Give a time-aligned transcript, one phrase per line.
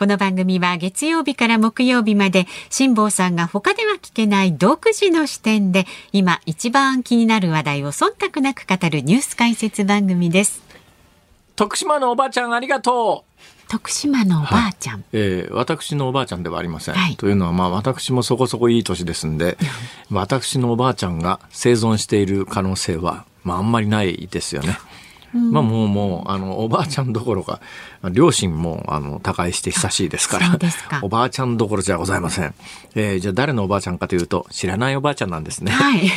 [0.00, 10.62] この番組は月曜日から木曜日まで辛坊さんが他では聞けない独自の視点で今一番気になる話題を忖度なく語るニュース解説番組です。
[11.54, 13.68] 徳島のおばあちゃんありがとう。
[13.70, 19.58] 徳島のおばあちゃん、はい、えー、私のおばあちゃんではありません、はい、というのはまあ私もそこそこいい年ですんで
[20.10, 24.78] 私のおばあちゃんが生存している可能性は、まあ、あんまりないですよね。
[25.32, 27.60] まあもうもうあのおばあちゃんどころか
[28.10, 30.58] 両親もあの他界して久しいですから
[31.02, 32.54] おばあちゃんどころじゃございません、
[32.94, 36.10] えー、じゃあ誰のおばあちゃんかというと知らないおばあちゃんなんですね、はい、 い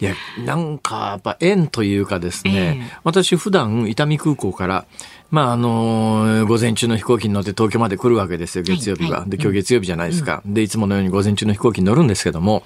[0.00, 0.14] や
[0.44, 4.86] なんかやっぱ縁というかですね、えー、私普段伊丹空港から
[5.30, 9.10] まああの午前中の飛行機に乗って東京まで来るわけですよ、月曜日は。
[9.10, 9.20] はい。
[9.20, 10.42] はい、で、今日月曜日じゃないですか。
[10.46, 12.62] うん、で、いつものように午前中の飛行機に乗るんですけども、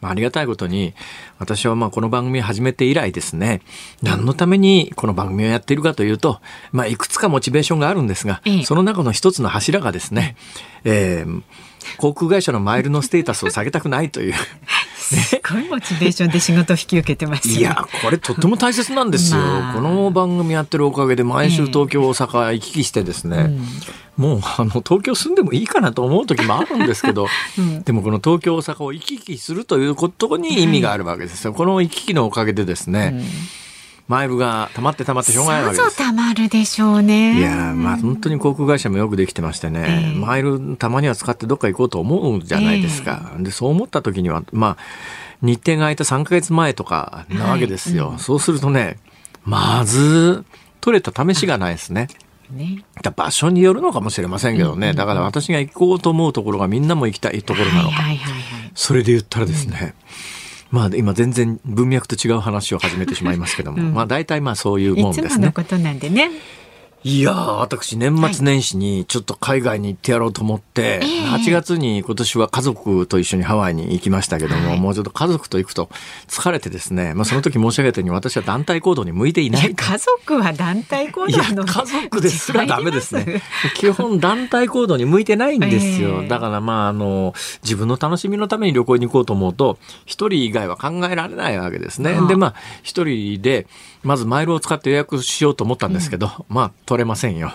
[0.00, 0.94] まあ、ありがたいことに、
[1.38, 3.62] 私はまあこの番組を始めて以来ですね、
[4.02, 6.40] 何のためにこの番組をやっているかというと、
[6.72, 10.36] まあ、いくつかモチベーションがあるんですが、その中の一つの柱がですね、
[10.84, 11.42] えー、
[11.98, 14.34] 航空会社のマイルのステータスを下げたくないという
[15.04, 15.40] す。
[15.48, 23.54] ごいモチベーションで仕事を引き受けてます、ね、いやこれとっても大切なんですよ、まあ、この番組やってるおかげで毎週東京、大阪行き来してですね、
[24.18, 27.26] うん、もうあの東京住んでもいいかなと思う時もあるんですけど、
[27.58, 33.63] うん、でもこの東京大阪を行き来するということに意味があるわけですよ、この行き来のおかげでですね、うん
[34.06, 35.96] マイルが溜まって溜まってしょうがないわけです。
[35.96, 37.38] 溜まるでしょうね。
[37.38, 43.32] いやまあ本当に航空会社もよくできてましてね、えー、マイルたまには使ってどっか行こうと思うじゃないですか。
[43.34, 44.76] えー、でそう思った時にはまあ
[45.40, 48.06] 日程が空いた3か月前とかなわけですよ。
[48.06, 48.98] はいうん、そうするとね、
[49.44, 50.44] まず
[50.80, 52.08] 取れた試しがないですね。
[52.50, 52.84] ね、
[53.16, 57.96] 場所によるのかもしれませんけどね、だから私が行こうと思うところがみんなも行きたいところなのか、
[58.74, 59.92] それで言ったらですね、うん、
[60.70, 65.26] まあ今全然文脈と違う話を始めてしまいますけども、うん、まあ大体まあそういうもんですね。
[65.26, 66.30] いつものことなんでね。
[67.06, 75.90] いや私年末年始にちょっと海外に行ってやろうと思って、はい、8月に今年は家族と一緒にハワイに行きましたけども、はい、もうちょっと家族と行くと
[76.28, 79.74] 疲れてですね、まあその時申し上げたように私は団体行動に向いていない。
[79.74, 83.42] 家族は団体行動の家族ですらダメですね。
[83.76, 86.22] 基本団体行動に向いてないんですよ。
[86.22, 92.18] えー、だからまああの、自分の楽しみのために旅行に行こうと思うと、一人以外は考えられないわけですね。
[92.28, 93.66] でまあ一人で、
[94.04, 97.52] まずマイルを使って予約しようと思ったんですけど、うん、まあ取れませんよ。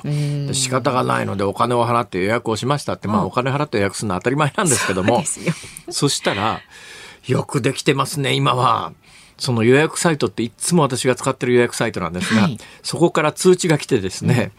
[0.52, 5.24] 仕方がないのでお金を払って予約をしましたって、まあお金払って予約するのは当たり前なんですけども、
[5.90, 6.62] そしたら、
[7.28, 8.94] よくできてますね、今は。
[9.38, 14.52] その予約サイトっていつも私が使ってる予約サイトなんですが、はい、そこから通知が来てですね、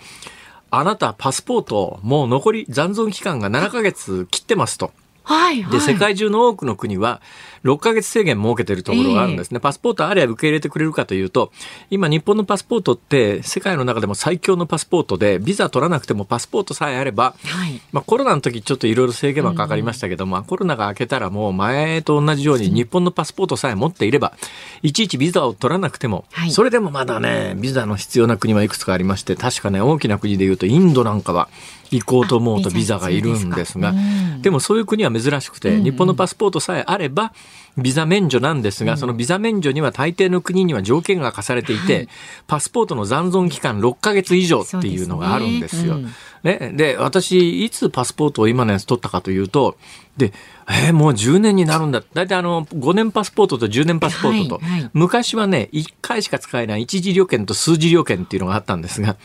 [0.72, 4.93] うん、あなたパスポートもう残り残存期間が7ヶ月切ってますと。
[5.34, 7.20] はいはい、で世界中の多くの国は
[7.64, 11.52] 6ヶ月制限設けてるところがあるんですね、えー、パスポートあれば受け入れてくれるかというと
[11.91, 24.32] 今日本のパスポートって世界の中でも最強のパスポートでビザ取らなくてもパスポートさえあれば、はい、まあ、コロナの時ちょっといろいろ制限はかかりましたけど、うん、まあ、コロナが明けたらもう前と同じように日本のパスポートさえ持っていれば
[24.82, 31.48] いちいちビザを取らなくても、はい、それでもまだねビザの必要な国はいくつかありまして確かね大きな国でいうとインドなんかは
[31.91, 33.95] 行こうと思うとビザがいるんですが、
[34.41, 37.33] でもそういう国は珍しくて、日本のパスポートさえあれば、
[37.77, 42.09] ビザ免除なんですが、そのビザ免除には大抵の国には条件が課されていて、
[42.47, 45.99] パスポートの残存期間6ヶ月以上っていうのがあるんですよ。
[46.43, 49.77] ね、で、私、いつパスポートを今のやつ取ったかというと、
[50.17, 50.33] で、
[50.69, 52.03] えー、もう10年になるんだ。
[52.15, 59.17] だいたいあの、5年パスポートと10年パスポートと、はいはい、昔はね、1回しか使えない一時旅券と数字旅券っていうのがあったんですが、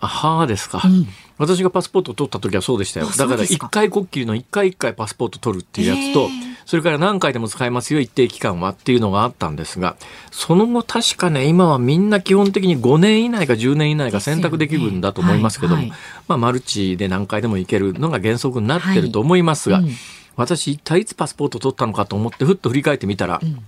[0.00, 1.06] あはあですか、うん、
[1.38, 3.06] 私がパスポートを取った時はそうでしたよ。
[3.06, 6.28] だから一回こっきりの一回一回パスポート取るっていうやつと、
[6.66, 9.96] それから何回でも使えますよ一定期間はっていうのがあったんですが
[10.32, 19.92] その後確かね今はみんな基本的に5年以内か10年以内か選択できるんだと思いますけども、ねはいはい、まあマルチで何回でも行けるのが原則になってると思いますが、はいうん、
[20.34, 23.58] 私一体いつパスポート取ったのかと思ってふっと振り返ってみたら、うん、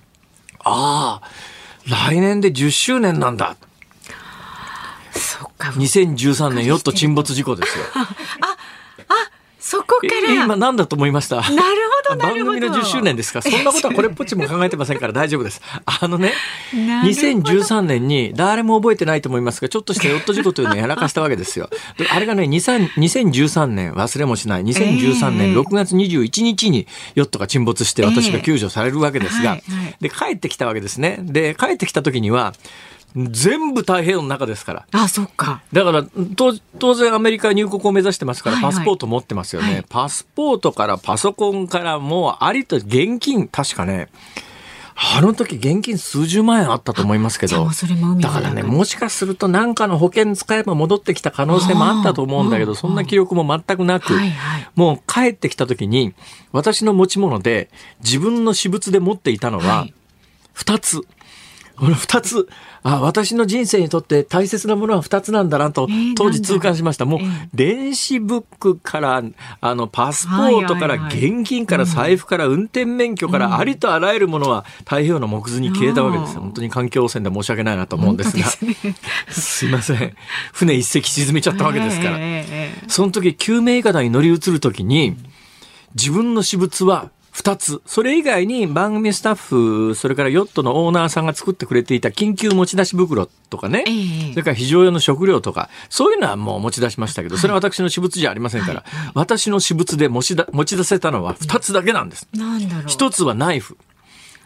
[0.65, 1.23] ああ
[1.89, 3.57] 来年で10周年なんだ
[5.19, 5.69] そっか。
[5.71, 7.85] 2013年ヨット沈没事故ですよ。
[7.95, 8.07] あ、あ、
[9.61, 10.33] そこから。
[10.45, 11.37] 今何だと思いました？
[11.37, 12.53] なるほどなるほど。
[12.53, 13.43] 番組の10周年ですか？
[13.43, 15.61] そんなことはこれっぽっちも考えてませんから 大丈夫です。
[15.85, 16.33] あのね、
[16.75, 17.29] なるほど。
[17.29, 21.69] 2013年に誰も覚えてないと思いますが、ちょっとしたヨット事故というのをやらかしたわけですよ。
[21.99, 29.59] であれがね、2000 2013年忘れもしない、2013年ええ6月21日にヨットが沈没して私が救助されるわけですが、
[30.01, 31.19] で、帰ってきたわけですね。
[31.21, 32.55] で、帰ってきた時には、
[33.17, 34.87] 全部太平洋の中ですから。
[34.93, 35.63] あそっか。
[35.73, 36.05] だから
[36.37, 38.73] 当当然アメリカ入国を目指してますからはいはい。
[38.75, 39.85] パスポート持ってますよね、はい。
[39.89, 43.49] パスポートからパソコンからもうありと現金。
[43.49, 44.09] 確かね
[45.01, 47.71] あの時現金数十万円あったと思いますけど。
[48.21, 54.69] だからねもしかすると何かの保険使えば戻ってきた可能性もあったと思うんだけどそんな記録も全くなく、はいはい。
[54.75, 56.15] もう帰ってきた時に
[56.51, 57.71] 私の持ち物で
[58.01, 59.95] 自分の私物で持っていたのははい。
[60.53, 61.03] 二つ。
[61.79, 62.49] この二つ。
[62.83, 67.05] あ、私の人生にとって大切なものは二つなんだなとえー、当時痛感しました。
[67.05, 69.23] もうええ、電子ブックから、
[69.61, 78.45] あの、パスポートから、現金から、財布から、運転免許から、ありとあらゆるものは太平洋の木図に消えたわけです本当に環境汚染で申し訳ないなと思うんですが。
[79.31, 80.15] すいません。
[80.53, 82.19] 船一隻沈めちゃったわけですから。
[82.19, 85.17] ええええええその時、救命いかだに乗り移る時に、
[85.95, 87.81] 自分の私物は2つ。
[87.87, 102.27] それ以外に番組スタッフ、それからヨットのオーナーさんが作ってくれていた緊急持ち出し袋とかね、ええそれから非常用の食料とか、そういうのはもう持ち出しましたけど、それは私の私物じゃありませんから、私の私物で持ちだ持ち出せたのは2つだけなんです。
[102.35, 103.79] なんだろう一つはナイフ。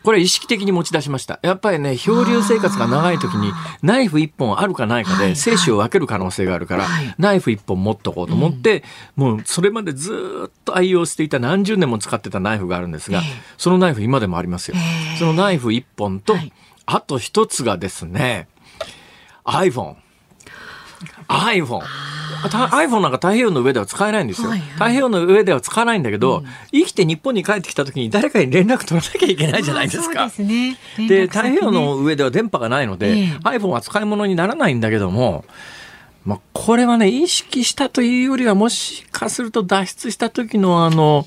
[0.03, 1.39] これ意識的に持ち出しました。
[1.43, 3.53] やっぱりね、漂流生活が長い時に、
[3.83, 8.83] ナイフ一本あるかないかはいで、生死を分ける可能性があるからはい、ナイフ一本持っとこうと思って、
[9.17, 13.25] もうそれまでずーっと愛用していた何十年も使ってたナイフがあるんですがええ、
[13.57, 15.19] そのナイフ今でもありますよええ。
[15.19, 16.53] そのナイフ一本とはい、
[16.87, 18.49] あと一つがですね、
[19.45, 19.97] iPhone。
[21.29, 21.83] iPhone。
[22.49, 24.49] た iPhone なんか太平洋の上では使えないんですよ。
[24.49, 24.69] はいはい。
[24.71, 26.43] 太平洋の上では使わないんだけど、
[26.73, 30.27] 生きて日本に帰ってきた時に誰かに連絡取らなきゃいけないじゃないですか。
[30.27, 30.79] ですね。
[30.99, 31.27] ね。
[31.27, 33.25] 太平洋の上では電波がないので、ええ。
[33.45, 35.45] iPhone は使い物にならないんだけども、
[36.25, 41.27] まあ、これはね、意識したというよりは、もしかすると脱出した時のあの、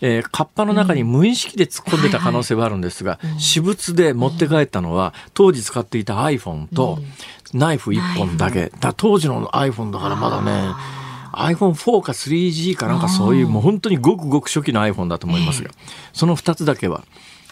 [0.00, 7.00] えー、カッパの中に無意識で突っ込んでた可能性はあるんですが、私物で持って帰ったのは、当時使っていた iPhone と、
[7.54, 8.72] ナイフ1本だけ。
[8.80, 10.72] だ当時の iPhone だからまだね、
[11.32, 15.70] iPhone4 か 3G かなんかそういう、もう本当にごくごく初期の iPhone だと思いますが、
[16.12, 17.04] その2つだけは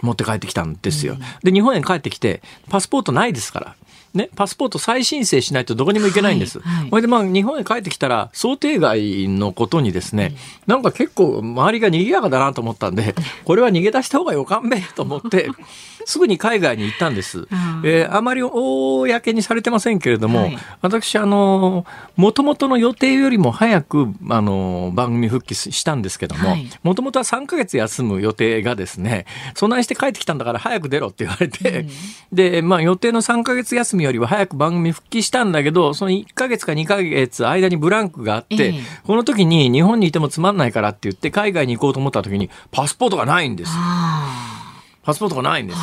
[0.02, 1.16] 持って帰ってきたんですよ。
[1.42, 3.76] で、日本へ帰ってきて、パスポートないですから。
[4.14, 6.60] ね、パスポート再申請しないとどこにも行けないんです。
[6.60, 6.90] はいはい。
[6.90, 10.34] これでまあ日本へ帰ってきたら想定外のことにですね、
[10.66, 13.14] なんか結構周りが賑やかだなと思ったんで、
[13.44, 15.50] これは逃げ出した方がよかんべえと思って、
[16.06, 17.48] すぐに海外に行ったんです。
[17.84, 20.58] えーあまり公にされてませんけれども、はい。
[20.80, 21.84] 私、あの、
[22.16, 31.86] もともとの予定よりも早く、あの、番組復帰したんですけどもはい、もともとは3ヶ月休む予定がですね、そんなにして帰ってきたんだから早く出ろって言われて、
[32.32, 43.72] で、まあ予定の3ヶ月休みよりは早く番組復帰したんだけど、その1ヶ月か2ヶ月間にブランクがあって、ええこの時に日本にいてもつまんないからって言って海外に行こうと思った時にパスポートがないんです。
[43.74, 45.78] あパスポートがないんです。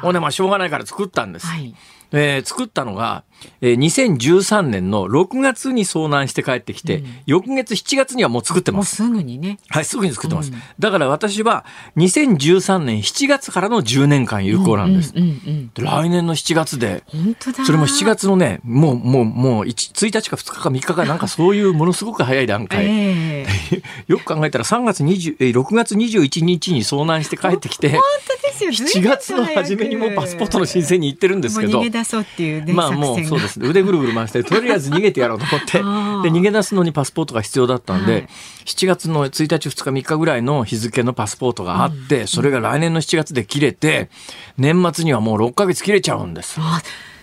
[0.00, 1.46] ほんでまあしょうがないから作ったんです。
[1.46, 1.74] はい
[2.12, 3.24] えー作ったのが、
[3.60, 9.02] えー2013年の6月に遭難して帰ってきて、翌月7月にはもう作ってます。
[9.02, 9.58] もうすぐにね。
[9.68, 10.52] はい、すぐに作ってます。
[10.78, 11.64] だから私は
[11.96, 15.14] 2013年7月からの10年間有効なんです。
[15.14, 17.64] 来年の7月で、本当だ。
[17.64, 22.84] それも7月のね、もう、もう、もう1、1日か2日か3日かなんかそういうものすごく早い段階。
[22.86, 23.82] ええ。
[24.06, 28.70] よく考えたら3月20、えー6月21日に遭難して帰ってきて、本当ですよ。
[28.70, 31.80] 7月の初めにもうパスポートの申請に行ってるんですけど。
[31.80, 33.68] 逃げ、出そうっていうねまあもうそうですね。
[33.68, 38.28] 腕ぐるぐる回してとりあえず逃げてやろうと思って で逃げ出すのにパスポートが必要だったんで、はい。
[38.66, 44.10] 7月の1日2日3日ぐらいの日付のパスポートがあって、それが来年の7月で切れて
[44.58, 46.56] 年末にはもう6ヶ月切れちゃうんです。
[46.58, 46.82] あ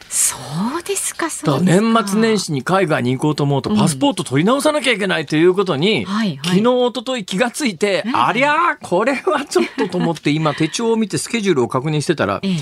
[0.09, 0.35] そ
[0.79, 1.81] うですかそうですか。
[1.81, 6.39] 年末年始に海外に行こうと思うとパスポート取り直さなきゃいけないということに、はいはい。
[6.43, 12.57] 昨日一昨日気がついて、ありゃーこれはちょっとと思って今手帳を見てスケジュールを確認してたらええ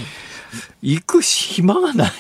[0.81, 2.13] 行く暇がないん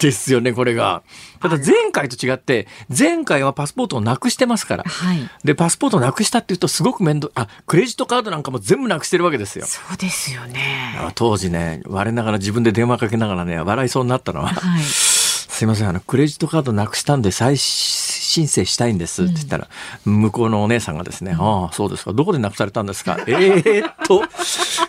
[0.00, 1.02] ですよね、これが。
[1.40, 4.84] ただ前回と違って、前回はパスポートをなくしてますから。
[4.84, 5.28] はい。
[5.44, 9.66] で、パスポートをなくしたっていうとすごく面倒、あ、クレジットカードなんかも全部なくしてるわけですよ。
[9.66, 10.96] そうですよね。
[10.98, 14.82] あ当時ね、我ながら自分で電話かけながらね、笑いそうになったのは、はい。
[14.82, 19.68] すいません、あの、クレジットカードなくしたんで再申請したいんですって言ったら、
[20.04, 23.18] 向こうのお姉さんがですね、ああ、そうですか、どこでなくされたんですか？
[23.28, 24.24] えーっと、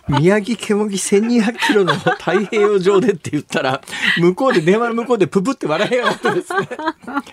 [0.07, 3.81] 宮城県沖1200キロの太平洋上でって言ったら、
[4.19, 6.67] 向こうで、電話の向こうでププって笑いやがってですね。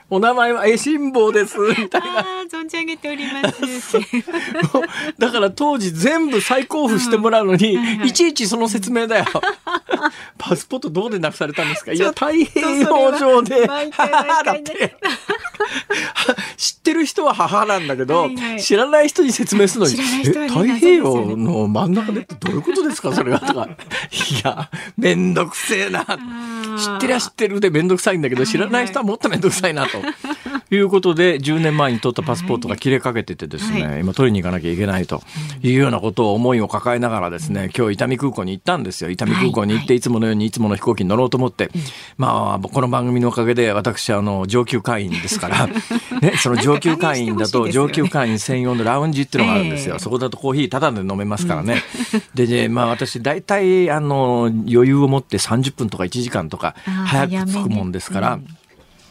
[0.09, 2.23] お名前はえ辛坊です、みたいな。
[2.50, 3.99] 存じ上げております。
[5.19, 9.25] だから当時全部再交付してもらうのに、いちいちその説明だよ。
[10.38, 11.93] パスポートどうでなくされたんですか？
[11.93, 13.67] いや、太平洋上で。
[13.69, 13.76] だ
[14.55, 14.97] って。
[16.57, 23.66] 知ってる人は母なんだけど、はいはい、知らない人に説明するのに、え、太平洋の真ん中でってどういうことですか それがとか。
[23.66, 26.04] いや、めんどくせえな。
[26.04, 30.02] 知ってりゃ知ってるでめんどくさいんだけど、知らない人はもっとめんどくさいなと。
[30.76, 35.23] いうことで、10年前に取ったパスポートが切れかけててですね、はい、今取りに行かなきゃいけないと
[35.62, 39.11] いうようなことを思いを抱えながらですね、今日伊丹空港に行ったんですよ。
[39.11, 41.71] 伊丹空港に行って、いつものようにいつもの飛行機に乗ろうと思って、
[42.17, 45.67] まあ、この番組のおかげで私、あの、上級会員ですから、
[46.21, 49.99] ね、その上級会員だと、上級会員専用のラウンジっていうのがあるんですよ。
[49.99, 51.83] そこだとコーヒータダで飲めますからね。
[52.35, 56.75] で、ね、まあ私、大体、あの、余裕を持って30分とか1時間とか
[57.07, 58.38] 早く着くもんですから、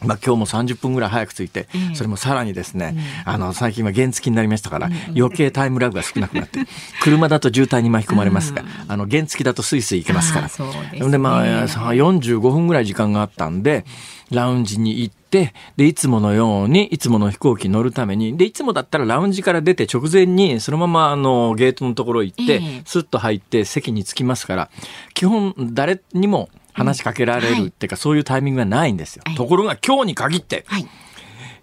[0.04, 6.60] まあ、今日も30分ぐらい早く着いて、それもさらにですね、あの、最近は原付になりましたから、余計タイムラグが少なくなって、
[7.02, 10.48] 車だと渋滞に巻き込まれますが、あの、原付だとスイスイ行けますから。
[10.92, 13.84] でで、まあ、45分ぐらい時間があったんで、
[14.32, 24.70] ラウンジに行って、で、いつものように、いつもの飛行機に乗るために、で、いつもだったらラウンジから出て直前に、そのまま、あの、ゲートのところ行って、スッと入って席に着きますから、
[25.14, 29.24] 基本、誰にも、話しかけられるっていうか、そういうタイミングがないんですよ。
[29.36, 30.88] ところが今日に限って、はい。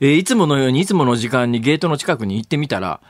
[0.01, 3.01] えー、いつものようにいつもの時間にゲートの近くに行ってみたら、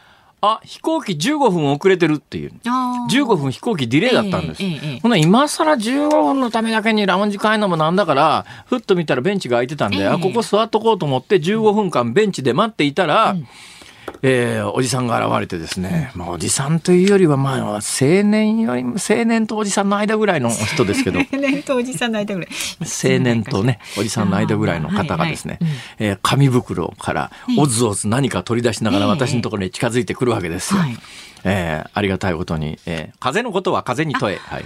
[0.42, 2.54] あ、飛行機15分遅れてるっていう。
[2.64, 4.64] 15分飛行機ディレイだったんです。
[4.64, 13.48] えーえー、ほな、今更15分のためだけにラウンジ変えるのもなんだから、ふっと見たらベンチが空いてたんで、えー、あ、ここ座っとこうと思って15分間ベンチで待っていたら、うん
[14.22, 17.82] えー、おじさんが現れてですね、まあ、おじさんというよりは、まあ、青
[18.24, 21.20] 年よりも、青年とおじさんの間ぐらいの人ですけど。
[21.32, 22.50] 青年とおじさんの間ぐらい。
[22.82, 30.82] 青年とね、おじさんの間ぐらいの方がですね、はいはい、えー、紙袋からおずおず何か取り出しながら私のところに近づいてくるわけですよ。
[30.82, 30.98] はい
[31.44, 34.66] えー、ありがたいことに、えー、風のことは風に問え、はい、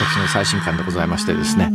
[0.00, 1.70] 私の最新刊でございましてですね。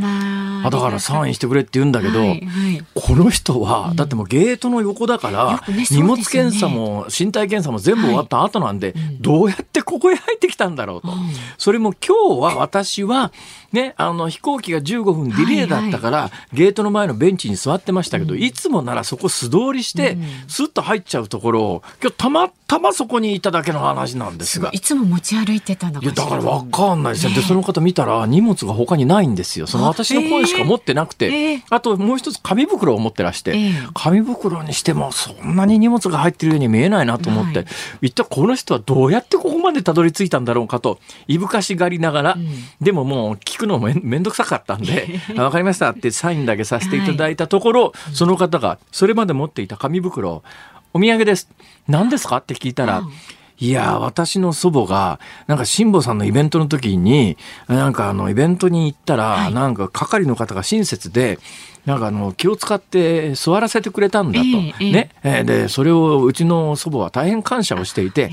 [0.65, 11.09] あだからサインしてくれって言うんだけど、はいはい、この人は、だってもうゲートの横だから、ね、荷物検査も身体検査も全部終わった後なんで、はい、どうやってここへ入ってきたんだろうと。
[11.57, 13.31] それも今日は私は、
[13.71, 24.69] ね、あの飛行機が15分ディレイだったから、はいはい、ゲートの前のベンチに座ってましたけど、うん、いつもならそこ素通りして、うん、スッと入っちゃうところを今日たまたまそこにいただけの話なんですが。
[24.73, 24.79] い。
[24.79, 29.67] つも持ち歩いてたのいやだから分かんないですよ、ね、でその方見たら荷物が他にないんですよ。
[29.67, 37.67] その私の声しか持ってなくて、えー、あともう一つ紙袋を持ってらして、えー、紙袋にしてもそんなに荷物が入ってるように見えないなと思って、はい、
[38.07, 42.47] 一体この人はどうやってここまでたどり着いたんだろうかといぶかしがりながら、うん、
[42.81, 50.43] でももう聞くのもめんどくさかったんで「分かりました」ってサインだけさせていただいたところ、はい、その方がそれまで持っていた紙袋を
[50.93, 51.49] 「お土産です」
[51.87, 53.11] 「何ですか?」って聞いたら、うん
[53.59, 57.37] いや私の祖母が、なんか辛坊さんのイベントの時に、
[57.67, 61.39] なんかあの、イベントに行ったら、はい、なんか係の方が親切で、
[61.87, 68.29] なんかあの気を使って座らせてくれたんだと、えー、ね、えー、でそれをうちの祖母は大変感謝をしていて、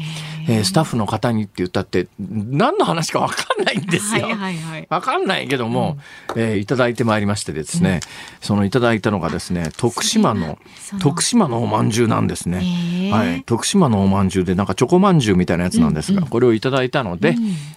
[0.49, 4.27] えー、スタッフの方にって言ったって何の話か分かんないんですよ。
[4.27, 4.53] は
[4.91, 5.99] 分かんないけども、
[6.35, 10.59] うん、えー、いただいてまいりましてですね、うん、そのいただいたのがですね徳島の
[11.01, 17.37] 徳島のおまんじゅうなんですね、えー、はい、徳島のおまんじゅうでなんかチョコまんじゅうみたいなやつなんですが、これをいただいたので、うん、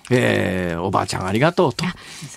[0.10, 1.86] えー、おばあちゃんありがとうと。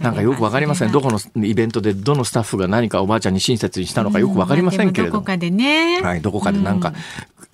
[0.00, 0.92] なんかよく分かりません。
[0.92, 6.92] どこのイベントでどのスタッフが何かおばあちゃんに親切にしたのかよく分かりませんけれども、どこかでね、はい、どこかでなんか、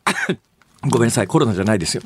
[0.88, 2.02] ごめんなさいコロナじゃないですよ。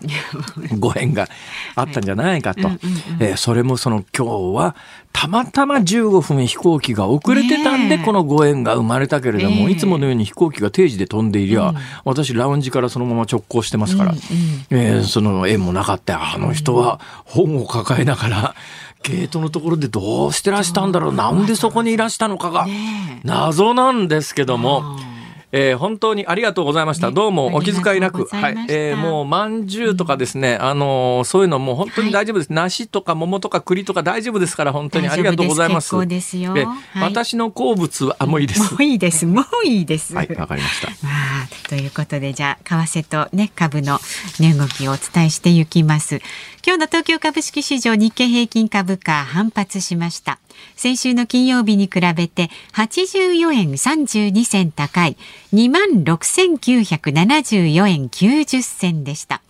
[0.79, 1.29] ご縁が
[1.75, 2.79] あったんじゃないかと、はい。
[3.21, 4.77] えー、それもその今日は
[5.13, 14.23] たまたま15分飛行機が遅れてたんでこのご縁が生まれたけれども、いつものように飛行機が定時で飛んでいりゃ、うん、私ラウンジからそのまま直行してますから、うんうん、
[14.71, 16.35] えー、その縁もなかった。
[16.35, 18.55] あの人は本を抱えながら
[19.03, 21.15] ゲートのところでどうしてらしたんだろう。
[21.15, 22.67] なんでそこにいらしたのかが
[23.25, 24.99] 謎なんですけども。
[25.53, 27.09] えー、本当にありがとうございました。
[27.09, 28.27] ね、どうもお気遣いなく。
[28.27, 28.67] はい。
[28.69, 32.49] えー、もう、まんじゅうとかですね、うん、あのー、そういうのも本当に大丈夫です。
[32.51, 36.07] はい、梨とか桃とか栗とか大丈夫ですから、本当にありがとうございます。
[36.07, 36.53] ですよ。
[36.53, 36.67] はい、
[37.01, 38.61] 私の好物は、あ、もういいです。
[38.73, 39.27] もういいです。
[39.27, 40.15] もういいです。
[40.15, 40.89] はい、わかりました。
[41.03, 41.11] ま
[41.45, 43.99] あ、ということで、じゃあ、為替とね、株の
[44.39, 46.21] 値動きをお伝えしていきます。
[46.65, 50.39] 今日の東京株式市場日経平均株価反発しました。
[50.77, 55.17] 先週の金曜日に比べて84円32銭高い
[55.53, 59.41] 26,974円90銭でした。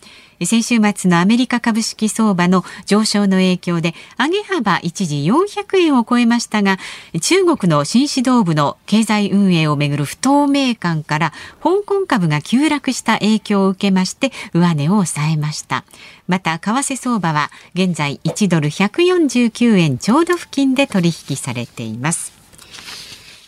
[0.47, 6.79] 先週末のアメリカ株式相場の上昇の影響で上げ幅一時400円を超えましたが
[7.21, 11.33] 中国の新指導部の経済運営をめぐる不透明感から
[11.63, 15.85] 香港株が急落した影響を受けまして上値を抑えました。
[16.27, 22.40] また為替相場は現在1ドル149円ちょうど付近で取引されています。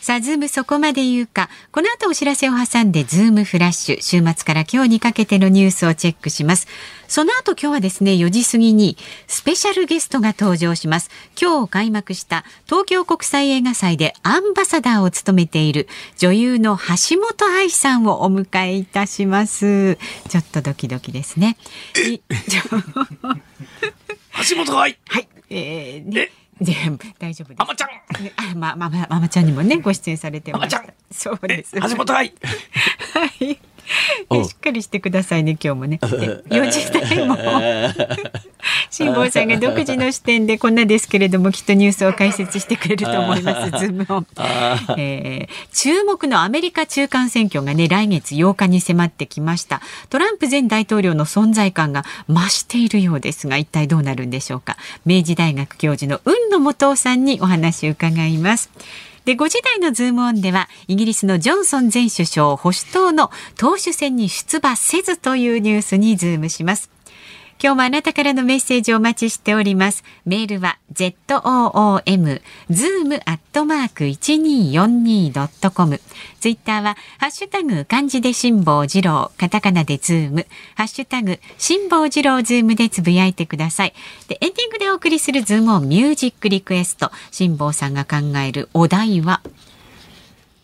[0.03, 1.49] さあ、ズームそこまで言うか。
[1.71, 4.01] この後お知らせを挟んで、ズームフラッシュ。
[4.01, 6.67] 週末から今日にかけてのニュースをチェックします。
[7.07, 11.09] その後今日はですね、4時過ぎにスペシャルゲストが登場します。
[11.41, 19.95] 今日開幕した東京国際映画祭でアンバサダーを務めている女優の橋本愛さんをお迎えいたします。
[20.27, 21.55] ちょっとドキドキですね。
[24.49, 25.29] 橋本愛はい。
[25.49, 26.73] えー、 で
[27.19, 27.61] 大丈夫です。
[27.61, 27.89] あまちゃん。
[27.89, 30.83] あ、 ま、ま、ま、まちゃんにもね、ご出演されてました。
[31.11, 31.73] そうです。
[31.73, 32.33] 橋本愛。
[33.13, 33.59] はい。
[34.43, 35.99] しっかりしてくださいね今日もね。
[36.01, 37.37] 4時台も。
[38.89, 44.23] 辛坊さんが独自の視点でこんなですけれどもきっとニュースを解説してくれると思いますズームを、
[44.97, 49.81] えー、注目のアメリカ中間選挙がね来月8日に迫ってきました。
[50.09, 54.77] トランプ前大統領の存在感が増しているようですが一体どうなるんでしょうか。
[55.05, 58.69] 明治大学教授の海野素央さんにお話を伺います
[59.25, 66.92] で、5時台のズームオンでは、イギリスのジョンソン前首相、保守党の党首選に出馬せずというニュースにズームします。
[67.61, 70.03] 今日もあなたからのメッセージをお待ちしております。
[70.25, 76.01] メールは zoom zoom アットマーク 1242.com
[76.39, 80.45] ツイッターはハッシュタグ漢字で辛坊治郎カタカナでズーム
[80.75, 83.93] ハッシュタグ辛坊治郎ズームでつぶやいてください。
[84.27, 89.41] でエンディングでお送りするズームオンミュージックリクエスト辛坊さんが考えるお題は？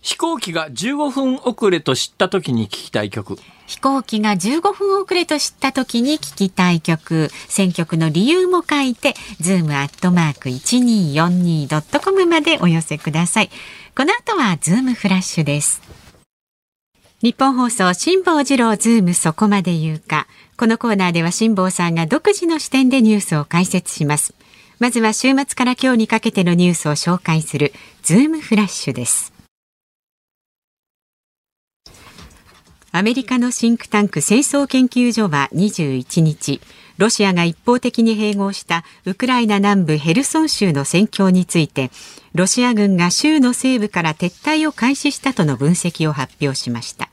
[0.02, 3.38] 飛行機が15分遅れと知った時に聞きたい曲。
[3.70, 13.52] 飛行機が15分遅れと知った時に聞きたい曲、選曲の理由も書いて、 zoom アットマーク 1242.com までお寄せください。
[13.96, 15.84] この後はズームフラッシュです。
[17.22, 20.26] ニッポン放送辛坊治郎ズームそこまで言うか。
[20.58, 24.34] このコーナーでは辛坊さんが独自の視点でニュースを解説します。
[24.80, 27.72] まずは週末から今日にかけてのニュースを紹介する
[28.02, 29.39] ズームフラッシュです。
[32.92, 36.60] アメリカのシンクタンク戦争研究所は21日
[36.98, 41.92] ロシアが一方的に併合したウクライナ南部ヘルソン州の戦況について
[42.34, 47.10] ロシア軍が州の西部から撤退を開始したとの分析を発表しました。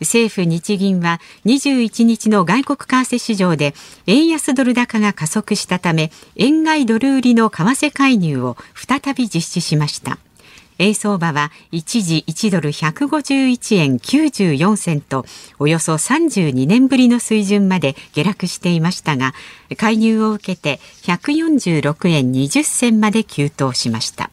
[0.00, 3.72] 政府日銀は21日の外国為替市場で
[4.06, 10.18] 円安ドル高が加速したため円買いドル売りの為替介入を再び実施しました。
[10.82, 15.24] 円相場は一時1ドル151円94銭と
[15.58, 19.32] およそ32年ぶりの水準まで下落していましたが
[19.76, 24.30] 介入を受けて146円20銭まで急騰しました。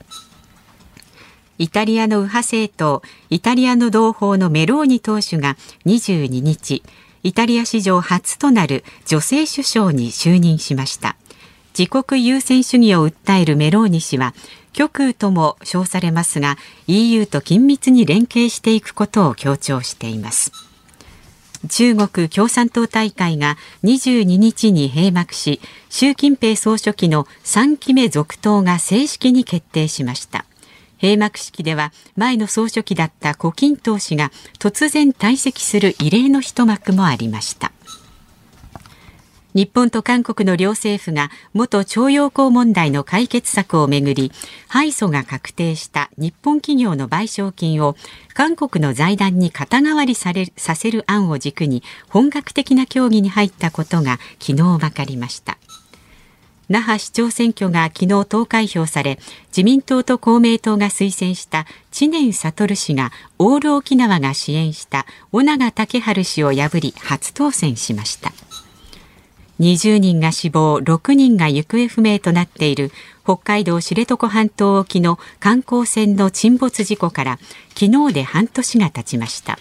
[1.58, 6.84] イタリアの右派政党イタリアの同胞のメローニ党首が22日
[7.22, 11.18] イタリア史上初となる女性首相に就任しました。
[11.78, 14.34] 自国優先主義を訴えるメローニ氏は
[14.74, 20.52] 極右とも称されますが EU と緊密に連携していくことを強調しています。
[21.68, 30.46] 中国共産党大会が22日に閉幕し習近平総書記の3期目続投が正式に決定しました。
[31.02, 37.72] 閉幕式では前の総書記だった胡錦涛氏が突然退席する異例の一幕もありました。
[39.56, 44.32] 日本と韓国の両政府が元徴用工問題の解決策をめぐり
[44.68, 47.96] 敗訴が確定した日本企業の賠償金を
[48.34, 55.58] 韓国の財団に肩代わりされさせる案を軸に本格的な協議に入ったことが昨日分かりました。
[56.70, 68.32] 那覇市長選挙が昨日投開票され自民党と公明党が推薦した知念悟氏がオール沖縄が支援した尾長武春氏を破り初当選しました。
[69.60, 72.92] 20人が死亡、6人が行方不明となっている
[73.24, 77.40] 北海道知床半島沖の観光船の沈没事故から
[77.78, 79.60] 昨日で半年が経ちました。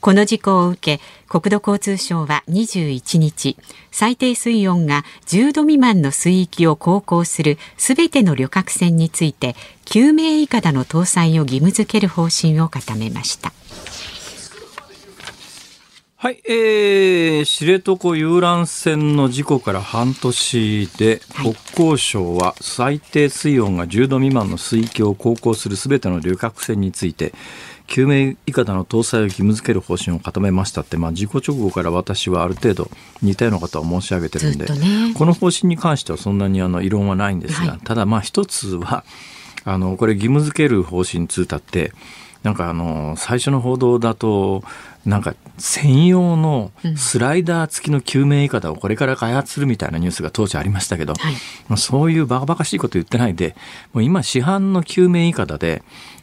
[0.00, 3.56] この事故を受け、国土交通省は21日、
[3.90, 13.52] 最低水温が10度未満の水域を航行するすべての旅客船について、救命いかだの搭載を義務付ける方針を固めました。
[16.18, 27.34] はい、えー、知床遊覧船の事故から半年で、国交省は最低水温が10度未満の水域を航行するすべての旅客船について、
[27.86, 39.04] 救命いかだの搭載を義務付ける方針を固めましたって、まあ、事故直後から私はある程度似たようなことは申し上げてるんで、ね、この方針に関してはそんなにあの異論はないんですが、はい、ただまあ一つは
[39.64, 41.92] あのこれ義務付ける方針通達って
[42.42, 44.62] なんかあの最初の報道だと
[45.04, 53.54] なんか専用のスライダー付きの救命いかだをこれから開発するみたいなニュースが当時ありましたけど、はい、そういうバカバカしいこと言ってないで
[53.92, 55.82] もう今市販の救命いかだで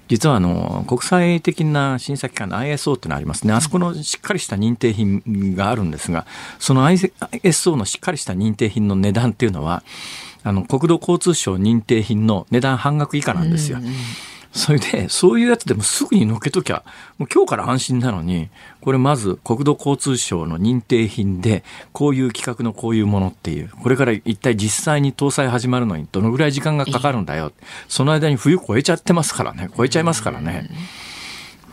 [0.09, 6.25] 実はあの国際的な審査機関の ISO ってのありますね、あそこのしっかりした認定品があるんですが、
[6.59, 9.81] その ISO のしっかりした認定品の値段っていうのは、
[10.43, 13.79] あの国土交通省認定品の値段半額以下なんですよ。
[14.53, 16.83] それで、そういうやつでもすぐに乗っけときゃ、
[17.17, 18.49] もう今日から安心なのに、
[18.81, 27.51] これまず国土交通省の認定品で、こういう企画のこういうものっていう、これから一体実際に搭載始まるのにどのぐらい時間がかかるんだよ。
[27.87, 30.69] その間に冬超えちゃってますからね、超えちゃいますからね。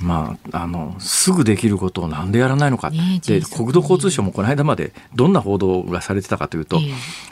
[0.00, 6.78] まあ、あのすぐできることをなんでやらないのか、ね、で国土交通省もこの間までどんな報道がされてたかというと、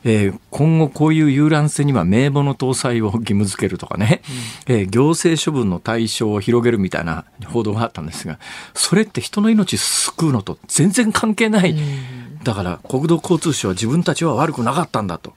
[0.05, 0.29] ええ。
[0.31, 4.23] ー、今後こういう遊覧船には名簿の搭載を義務付けるとかね、
[4.69, 8.39] うん、えー、行政処分の対象を広げるみたいな報道があったんですが
[8.75, 11.73] それって人の命救うのと全然関係ない。
[11.73, 15.33] うんだから国土交通省は自分たちは悪くなかったんだと。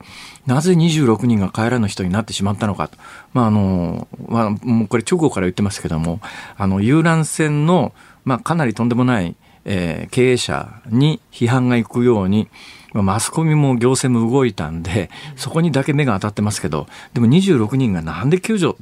[0.46, 2.98] なぜ26人が帰らぬ人になってしまったのかと。
[3.34, 6.20] まあ、あの、まあ、もうこれ直後から言ってますけども、
[6.58, 7.94] あの、遊覧船の、
[8.26, 9.36] まあ、かなりとんでもない、
[9.66, 12.48] えー、経営者に批判がいくように、
[12.94, 18.76] マスコミも行政も動いたんで、そこにだけ目が当たってますけど、でも26人がなんで救助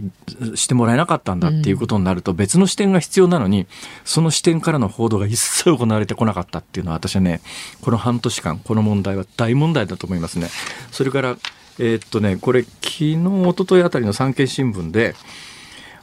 [0.55, 3.67] してもらえなかったんだっていうことになると、別の視点が必要なのに、
[4.05, 7.41] その視点からの報道が一切行われてこなかったっていうのは、私はね、
[7.81, 10.49] この半年間、この問題は大問題だと思いますね。
[10.91, 11.37] それから、
[11.77, 15.15] えー、っとね、これ、昨日、一昨日あたりの産経新聞で、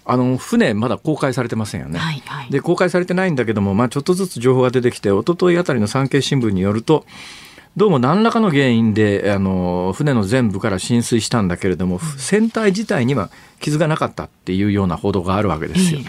[0.09, 7.05] あの船、まだ公開されてませんよね、はいはい、で公開されてないんだけども、まあ、ちょっとずつ情報が出てきて、一昨日あたりの産経新聞によると、
[7.77, 13.29] どうも何らかの原因であの船の全部から浸水したんだけれども、船体自体には
[13.61, 16.01] 傷がなかったっていうような報道があるわけですよ。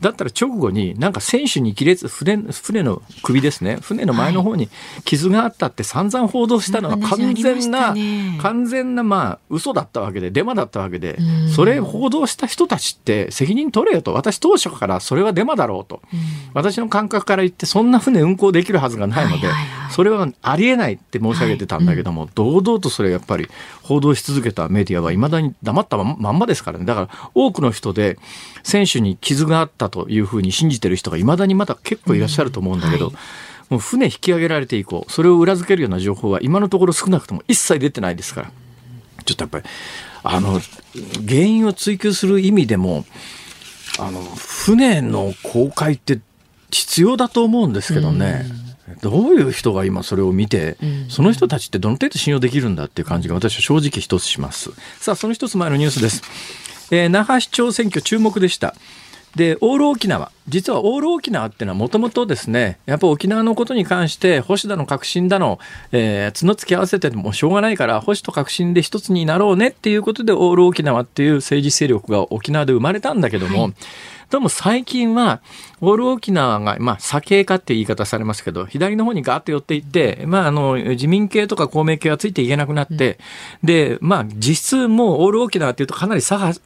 [0.00, 3.78] だったら直後になんか船首に亀裂船船の首ですね。
[3.80, 4.68] 船の前の方に
[5.04, 11.18] 傷があったって散々報道したのは完全な、ね、完全なまあ嘘だったわけでデマだったわけで
[11.54, 14.14] それ報道した人たちって責任取れよと。
[14.14, 16.02] 私当初からそれはデマだろうと。
[16.54, 19.48] 私の感覚から言ってそんな船運航できるはずがないので
[19.90, 23.48] それはありえないって申し上げてたんだけども堂々とそれやっぱり
[23.82, 28.18] 報道し続けたメディアはいまだに黙ったまんまですからねだから多くの人で
[28.62, 33.22] 選手に傷があったというふうに信じてる人がいまだにまだ結構いらっしゃると思うんだけど、うんはい、
[33.70, 38.52] もう船引き上げられて以降それを裏付けるような情報は今のところ少なくとも一切出てないですから
[39.24, 39.64] ちょっとやっぱり
[40.24, 40.60] あの
[41.26, 43.04] 原因を追求する意味でも
[43.98, 46.20] あの船の公開って
[46.70, 48.46] 必要だと思うんですけどね。
[49.00, 50.76] どういう人が今それを見て、
[51.08, 54.70] その人たちってどの程度信用できるんだっていう感じが私は正直一つします。
[54.98, 56.22] さあ、その一つ前のニュースです。
[56.92, 58.74] えー、那覇市長選挙注目でした。
[59.34, 60.30] で、オール沖縄。
[60.46, 65.58] 実はオール沖縄っていうのはもともとですね、やっぱ沖縄のことに関して、保守だの革新だの、
[65.90, 73.74] えー、角突き合わせてもしょうがないから、保守と革新で一つになろうねっていうことで、オール沖縄っていう政治勢力が沖縄で生まれたんだけども、はい
[74.32, 75.42] どうも最近は、
[75.82, 83.18] オール沖縄が、まあ、左傾化って言い方されますけど、左の方にガーッと寄っていって、まあ、あの、自民系とか公明系はついていけなくなって、
[83.62, 86.60] うん、で、まあ、実質もうオール沖縄っていうとかなり左派、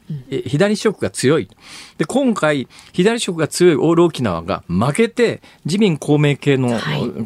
[0.47, 1.49] 左色が強い。
[1.99, 6.79] で、今回、左色が強いオール沖縄が負けて、自民公明系の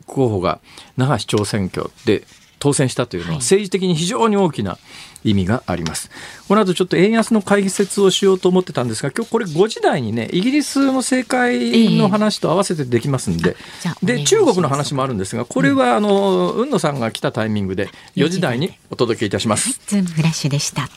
[0.06, 0.60] 候補が
[0.96, 2.24] 那覇市長選挙で
[2.60, 4.78] 当選したというのは政治的に非常に大きな
[5.24, 6.10] 意味があります。
[6.48, 19.80] この後ちょっと円安の解説をしようと思ってたんですが、今日これ5時台にね、イギリスの政界の話と合わせてできますんで、えー、で、中国の話もあるんですが、これはあの、うん、野さんが来たタイミングで4時台にお届けいたします。
[19.86, 20.88] ズームフラッシュでした。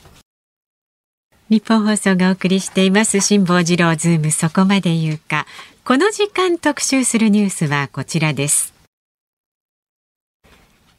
[1.50, 5.46] ニッポン放送がお送りしています辛坊治郎ズームそこまで言うか。
[5.84, 8.73] この時間特集するニュースはこちらです。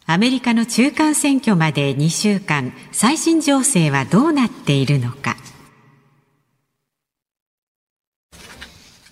[0.08, 5.36] アメリカの中間選挙まで2週間、最新情勢はどうなっているのか。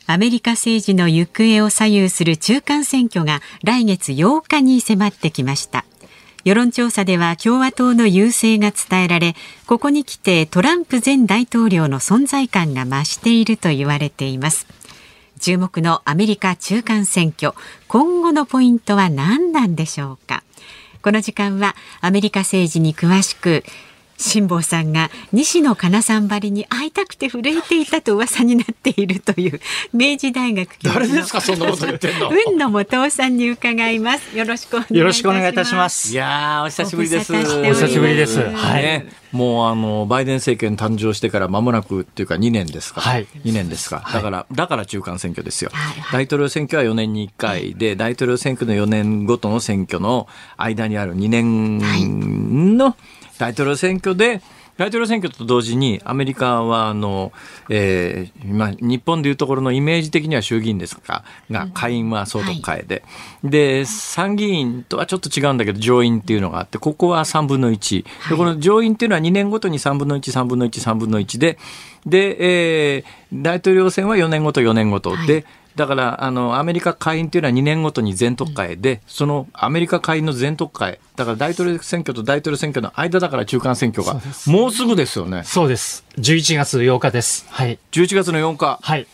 [0.06, 5.84] アメリカ政治の行方を左右する中間選挙が来月8日に迫ってきました。
[6.46, 14.68] 世論調査では共和党の優勢が伝えられ、ここに来てトランプ前大統領の存在感が増していると言われています。
[15.40, 17.54] 注目のアメリカ中間選挙、
[17.88, 20.44] 今後のポイントは何なんでしょうか。
[21.04, 23.66] この時間はアメリカ政治に詳しく
[24.18, 29.60] 辛坊さんが西野カナさんばりに会いたくて震えていたと噂になっているという
[29.94, 32.32] 明治大学誰ですかそんなこと言ってんの？
[32.48, 34.38] 運野元夫さんに伺います。
[34.38, 36.12] よろしくお願いよろしくお願いいたします。
[36.12, 37.34] いやお久しぶりです。
[37.34, 38.40] お久しぶりです。
[38.40, 44.10] はい、ね、もうあのバイデン政権誕生してから間もなくっていうか2年ですか、はい、2年ですか。
[44.14, 46.00] だから、はい、だから中間選挙ですよ、はい。
[46.00, 52.96] はい、大統領選挙は4年に1回で大統領選挙の4年ごとの選挙の間にある2年の、はい
[53.38, 54.42] 大統領選挙で、
[54.78, 57.32] 大統領選挙と同時にアメリカはあの、
[57.70, 63.04] えー、今日本でいうところのイメージ的には衆議院ですかが下院は総督会で、
[63.44, 71.60] はい、で参議院とはちょっと違うんだけど上院っていうのがあってここは3分の1、でこの上院っていうのは2年ごとに3分の13分の13分の1で
[72.08, 75.12] で、えー、大統領選は4年ごと4年ごと。
[75.26, 85.44] で、はいだからあのアメリカ下院というのは2年ごとに全特会で、そのアメリカ下院の全特会だから大統領選挙と大統領選挙の間だから中間選挙がもうすぐですよね。
[85.44, 86.06] そうです。
[86.18, 87.46] 11月8日です。
[87.50, 87.80] はい。
[87.92, 88.80] 11月の8日。
[88.82, 89.08] はい。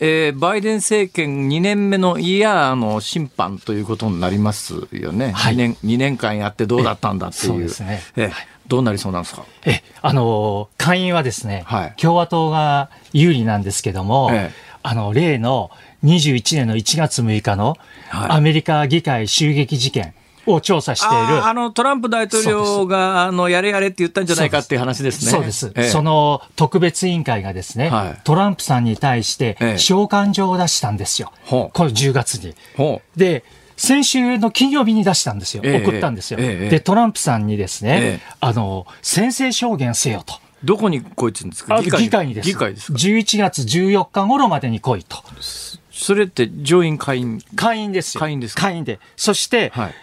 [0.00, 8.32] えー、バイデン政権2年目のイヤーの審判ということになりますよね、はい、2, 年2年間やってどうだったんだっていう、そうですね、えー、
[8.66, 9.44] どうなりそうなんですか？
[9.64, 14.50] えあの下院はですね、はい、共和党が有利なんですけども、えー、
[14.82, 15.70] あの例の
[16.04, 17.76] 21年の1月6日の
[18.10, 20.14] アメリカ議会襲撃事件。
[20.46, 21.46] を調査している。
[21.46, 25.30] あの、トランプ大統領が、あの、やれやれって言ったんじゃないかっていう話ですね。
[25.30, 25.72] そうです。
[25.74, 31.32] ええ、その特別委員会がですね、はい、トランプさんに対して召喚状を出したんですよ。
[31.46, 32.54] え、この10月に。
[33.16, 33.44] で、
[33.76, 35.62] 先週の金曜日に出したんですよ。
[35.62, 36.38] 送ったんですよ。
[36.38, 40.34] で、トランプさんにですね、あの、宣誓証言せよと。
[40.62, 42.48] どこに来いって言うんですか議会にです。
[42.48, 45.22] 議会ですか ?11 月14日頃までに来いと。
[46.04, 47.40] それって上院会員？
[47.56, 48.20] 会員ですよ。
[48.20, 49.00] 会員です会員で。
[49.16, 49.94] そして、はい、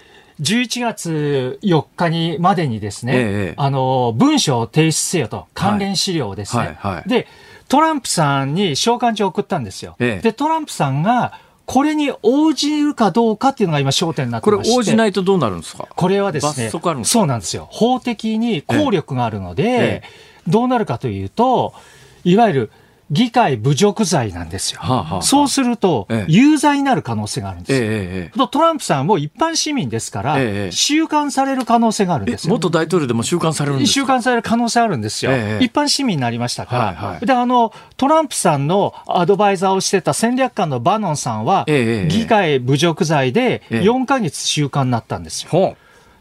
[0.42, 3.18] 11月4日にまでにですね、え
[3.52, 6.64] え、あの、文書を提出せよと、関連資料ですね。
[6.64, 7.28] はいはいはい、で、
[7.68, 9.96] トランプさんに召喚状を送ったんですよ。
[10.00, 14.70] え、で、トランプさんが、これに応じるかどうかっていうのが今焦点になってまして。
[14.72, 15.88] これ応じないとどうなるんですか？
[15.96, 17.68] これはですね、そうなんですよ。
[17.72, 20.02] 法的に効力があるので、
[20.48, 21.76] どうなるかというと、
[22.24, 22.72] いわゆる
[23.12, 24.80] 議会侮辱罪なんですよ。
[24.82, 27.80] はあはあ、そうすると、有罪になる可能性があるんですよ。
[27.82, 32.54] ええ、トランプさんも一般市民ですから、え、収監される可能性があるんですよ。
[32.54, 35.32] 元大統領でも収監されるんです収監される可能性あるんですよ。
[35.60, 36.86] 一般市民になりましたから。
[36.86, 45.76] はいはい、で、あの、トランプさんのアドバイザーをしてた戦略官のバノンさんは、議会侮辱罪で4ヶ月収監になったんですよ。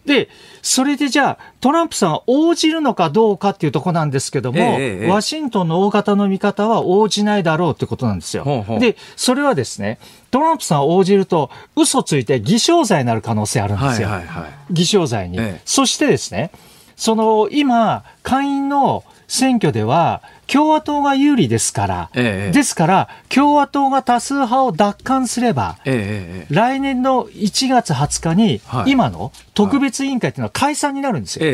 [0.06, 0.28] で、
[0.62, 8.44] それでじゃあ、トランプさんは応じるのかどうかっていうとこなんですけども、ええ、ワシントンの大方の見方は応じないだろうってことなんですよ。
[8.44, 9.98] ほうほうで、それはですね、
[10.30, 14.08] トランプさん応じると、嘘ついて偽証罪になる可能性あるんですよ。
[14.08, 15.60] はいはいはい、偽証罪に、え。
[15.64, 16.50] そしてですね、
[16.96, 31.44] その、今、会員の選挙では、共和党が有利ですから、ええ、ですから、共和党が多数派を奪還すれば、え、来年の1月20日に、今の特別委員会というのは解散になるんですよ。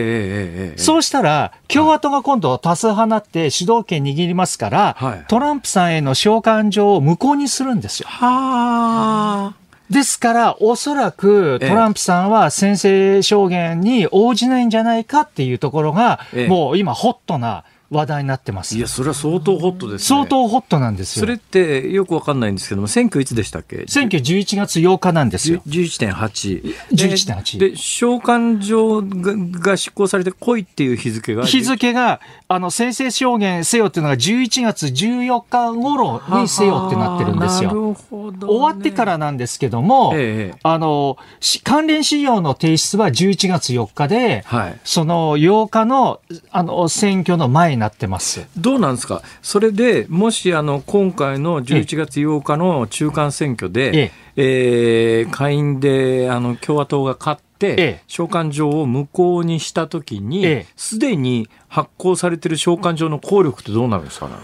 [0.79, 8.09] そうしたら、共和党が今度多数派になって主導権握りますから、はい、トランプさんへの召喚状を無効にするんですよ。
[8.09, 9.53] は
[9.91, 21.21] ですから、おそらくトランプさんは宣誓証言に応じないんじゃないかっていうところが、もう今ホットな話題になってますいや、それは相当ホットです、ね、相当ホットなんですよ。
[21.21, 23.85] それってよくわかんないんですけども、選挙いつでしたっけ？
[23.87, 25.63] 選挙11月8日なんですよ。
[25.67, 26.75] 11.8。
[26.93, 27.59] 11.8。
[27.59, 37.69] で、召喚状が執行されて来いっていう日付が日付が、あの、先制証言せよっていうのが11月14日頃にせよってなってるんですよ。
[37.69, 41.17] なるほど、ね、終わってからなんですけども、ええ、あの、
[41.65, 46.21] 関連資料の提出は11月4日で、はい、その8日の、
[46.51, 48.47] あの、選挙の前になってます。
[48.57, 49.23] どうなんですか？
[49.43, 55.27] それでもしあの今回の11月8日の中間選挙で、ええ。
[55.29, 64.35] ー、下院であの共和党が勝って、召喚状を無効にしたときに、すでに発行されている召喚状の効力ってどうなるんですかね？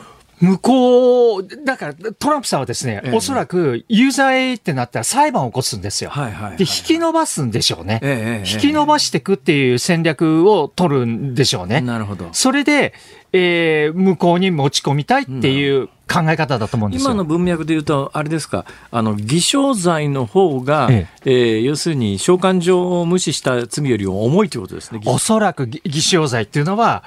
[0.43, 6.11] 向こう、だからトランプさんはですね、ええ、おそらく有罪ってなったら裁判を起こすんですよ。
[6.11, 11.81] はいはいはい、で、引き伸ばすんでしょうね、え、引き伸ばしていくっていう戦略を取るんでしょうね。
[11.81, 12.29] なるほど。
[12.33, 12.93] それで、
[13.33, 25.01] えー、向こうに持ち込みたいっていう考え方だと思うんです今の文脈で言うと、あれですか、あの偽証罪の方が、えええー、要するに召喚状を無視した罪より重いということですね。
[25.07, 27.05] おそらく偽証罪っていうのは、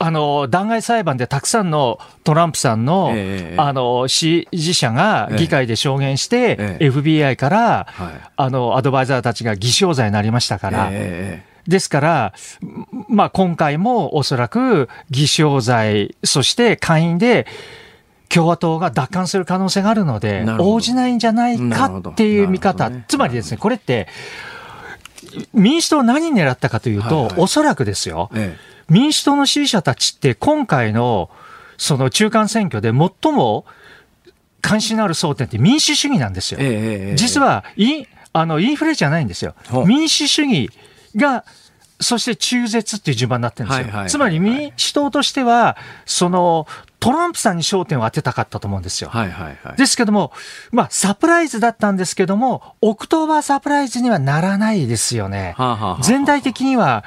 [0.00, 12.34] あの、弾劾裁判でたくさんのトランプさんの、えー、あの、支持者が議会で証言して、えー、FBI から、はい、あの、アドバイザーたちが偽証罪になりましたから、えーですから、
[13.08, 17.46] まあ、今回もおそらく偽証罪、そして下院で、
[18.30, 24.08] 共和党が奪還する可能性があるので、応じないんじゃないかっていう見方、ね、つまりですね、これって、
[25.52, 31.30] 民主党何狙ったかというと、はいはい、おそらくですよ、ええ、民主党の支持者たちって今回の
[31.76, 33.64] その中間選挙で最も
[34.60, 36.58] 関心のある争点って民主主義なんですよ。
[36.60, 39.54] え、実はインあのインフレじゃないんですよ。
[39.86, 40.70] 民主主義
[41.16, 41.44] が
[42.00, 44.04] そして中絶っていう順番になってるんですよ。
[44.08, 46.66] つまり民主党としては、その
[47.00, 49.10] トランプさんに焦点を当てたかったと思うんですよ。
[49.10, 50.32] はいはいはい、ですけども、
[50.70, 55.54] まあ、サプライズだったんですけども、 October surprise にはならないですよね。
[55.56, 57.04] はあはあ、全体的には、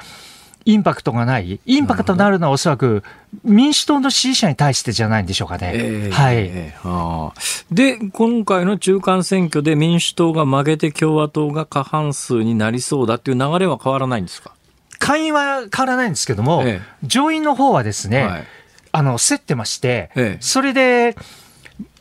[0.64, 3.02] インパクトがない、インパクトになるのはおそらく
[3.44, 5.72] 民主党の支持者に対してじゃないんでしょうかね。
[5.74, 14.52] えー、はい、えーはあ、で、今回の中間選挙で民主党が負けて共和党が過半数になりそうだっていう流れは変わらないんですか？
[14.98, 18.44] 下院は変わらないんですけども、えー、上院の方はですね、はい。
[18.92, 21.16] あの、競ってまして、ええ、それで、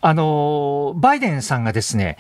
[0.01, 2.17] あの、バイデンさんがですね、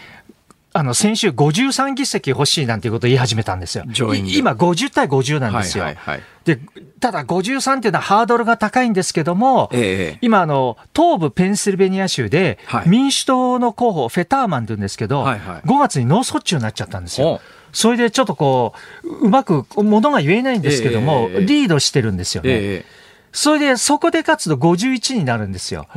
[0.73, 3.83] あの、先週53議席欲しいなんていうことを言い始めたんですよ。
[3.87, 5.83] 今50対50なんですよ。
[5.83, 6.59] はいはいはい、で、
[6.99, 17.41] ただ53っていうのはハードルが高いんですけども、ええ、今あの、東部ペンシルベニア州で、民主党の候補、フェターマンって言うんですけど、はいはい、5月に脳卒中になっちゃったんですよ。
[17.73, 22.85] それでちょっとこう、うまくものが言えないんですけども、え、リードしてるんですよね。
[23.33, 25.87] それで、そこで勝つと51になるんですよ。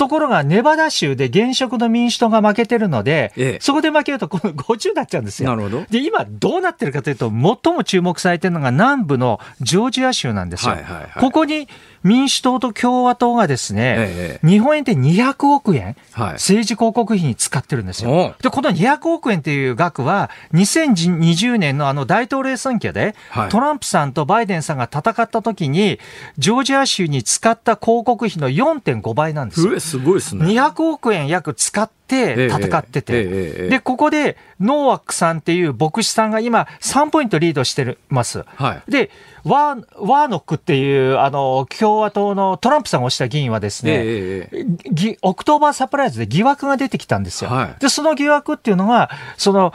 [0.00, 5.50] ところが、ネバダ州で現職の民主党が負けてるので、ええ、そこで負けると、この50になっちゃうんですよ。
[5.90, 10.72] で、今、どうなってるかというと、最も注目されてるのが南部のジョージア州なんですよ。
[10.72, 11.68] はいはいはい、ここに
[12.02, 18.34] 民主党と共和党がですね、ええ、日本円で200億円、はい、政治広告費に使ってるんですよ。
[18.42, 25.98] で、この200億円っていう額は、2020年のあの大統領選挙で、はい、トランプさんとバイデンさんが戦った時に、
[26.38, 29.80] ジョージア州に使った広告費の4.5倍なんですよ。
[29.80, 30.46] すごいですね。
[30.46, 38.44] 200億円約使って戦ってて、で、ここでノーワックさんっていう牧師さんが今3ポイントリードしてます。
[38.56, 39.10] はい、で、
[39.44, 47.50] ワーワーノックっていうあの共和党のトランプさんが推した議員はですね、えー、 October surprise で疑惑が出てきたんですよ。
[47.50, 49.72] はい、で、その疑惑っていうのが、その、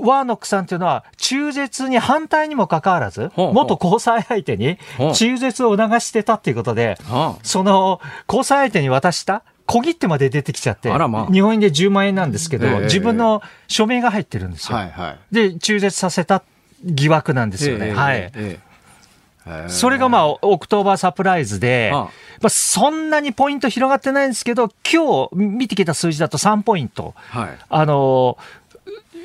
[0.00, 4.78] ワーノックさんっていうのは、中絶に反対にもかかわらず、元交際相手に
[5.14, 6.96] 中絶を促してたっていうことで、
[7.42, 14.76] その交際相手に渡した小切手まで出てきちゃって、まあ、日本円で10万円なんですけど、えー、自分の署名が入ってるんですよ。
[14.76, 16.42] はいはい、で、中絶させた
[16.84, 17.88] 疑惑なんですよね。
[17.88, 18.30] えー、はい。
[18.34, 18.72] えー
[19.68, 22.10] それがまあ、オクトーバーサプライズで、ま
[22.44, 27.14] あ、そんなにポイント広がってないんですけど、今日見てきた数字だと3ポイント。
[27.16, 28.38] はい、あの、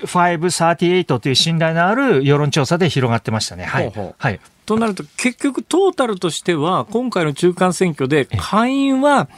[0.06, 3.66] 538という信頼のある世論調査で広がってましたね。
[3.66, 3.84] はい。
[3.86, 4.40] ほうほうはい。
[4.68, 9.30] となると、結局、トータルとしては、今回の中間選挙で、下院は、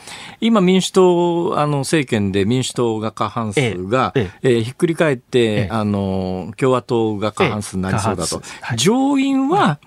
[0.42, 4.58] 今、民主党あの政権で民主党が過半数が、ええ。
[4.58, 8.42] えひっくり返って、あの共和党が過半数になりそうだと。
[8.62, 9.78] はい、上院は、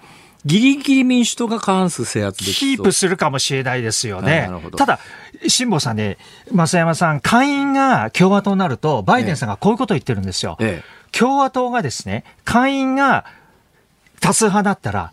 [0.44, 4.48] ギリギリ民主党が過半数制圧できキープするかもしれないですよね。
[4.76, 5.00] ただ、
[5.48, 6.18] 辛坊さんね、
[6.52, 10.57] 増山さん、下院が共和党になると、バイデンさんがこういうことを言ってるんですよ。
[10.61, 13.24] ええ、共和党がですね、下院が
[14.20, 15.12] 多数派だったら、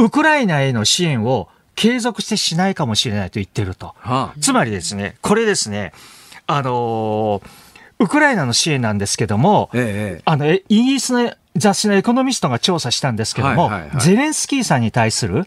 [0.00, 3.94] ウクライナへの支援を継続してしないかもしれないと言ってると。
[3.98, 5.92] はあ、つまりですね、これですね、
[6.46, 7.42] あのー、
[8.00, 15.46] ウクライナの支援なんですけども、ええ、あの、イギリスの雑誌のエコノミストが調査したんですけども、はいはいはい、ゼレンスキーさんに対する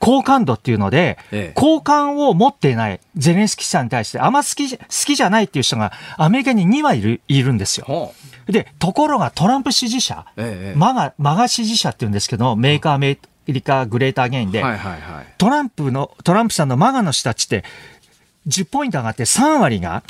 [0.00, 8.12] 好感度っていうので、ええ、好感を持っていないゼレンスキーさんに対して、あんま好き好きじゃないっていう人がアメリカに2割いるいるんですよ。
[8.46, 17.64] で、ところがトランプ支持者、ええ、 MAGA、MAGA 支持者っていうんですけど、 Make America Great Again で、はいはいはい、トランプの、トランプさんの MAGA の人たちって
[18.48, 20.02] 10ポイント上がって3割が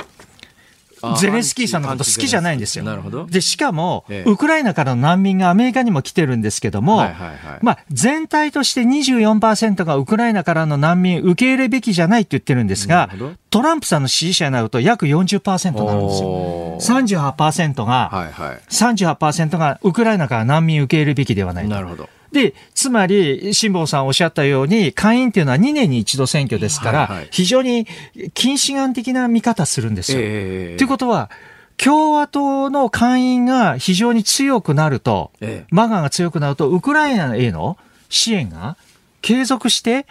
[1.18, 2.85] ゼレンスキーさんのこと好きじゃないんですよ。
[2.85, 3.27] なるほど。
[3.27, 13.11] で、しかも、ええ、ウクライナからの難民がアメリカにも来てるんですけども、はいはいはい、まあ、全体として24%がウクライナからの難民受け入れべきじゃないって言ってるんですが、
[13.51, 16.79] トランプさんの支持者になると約40%なんですよ。
[16.81, 22.09] 38%が、はいはい、38%がウクライナから難民受け入れるべきではないなるほど。
[22.35, 27.87] で、つまり、辛坊さんおっしゃったように、下院っていうのは2年に一度選挙ですから、はいはい、非常に
[28.35, 30.18] 近視眼的な見方するんですよ。
[30.20, 31.31] えー、ということは、
[31.77, 38.77] 共和党の会員が非常に強くなると、ええ、マガが強くなると、ウクライナへの支援が
[39.23, 40.07] 継続して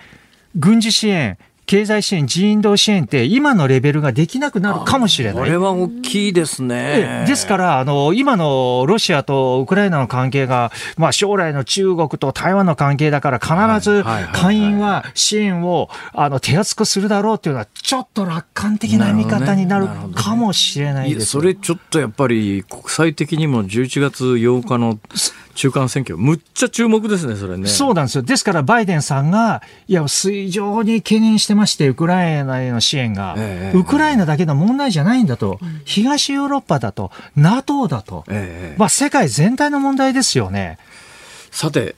[0.55, 5.43] 軍事支援、経済支援、人道支援って今のレベルができなくなるかもしれない。
[5.43, 7.25] これは大きいですね。
[7.27, 24.99] ですから、あの、今のロシアとウクライナの関係が、まあ将来の中国と台湾の関係だから必ず会員は支援をあの手厚くするだろうっていうのはちょっと楽観的な見方になるかもしれないです、ね、それちょっとやっぱり国際的にも11月8日の
[25.55, 27.67] 中間選挙、むっちゃ注目ですね、それね。
[27.67, 28.21] そうなんですよ。
[28.23, 40.77] ですからバイデンさんが、いや、非常に懸念してまして、ウクライナへの支援が、えー、ウクライナだけの問題じゃないんだと、東ヨーロッパだと、NATO だと、えー、まあ世界全体の問題ですよね。
[41.51, 41.95] さて、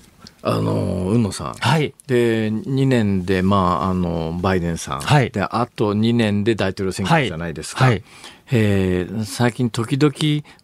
[0.48, 1.54] あの、海野さん。
[1.56, 1.96] はい。
[2.06, 5.00] で、2年で、まあ、あの、バイデンさん。
[5.02, 5.32] はい。
[5.32, 7.86] で、あと2年で大統領選挙じゃないですか。
[7.86, 7.94] はい。
[7.96, 8.04] はい
[8.52, 10.14] えー、最近時々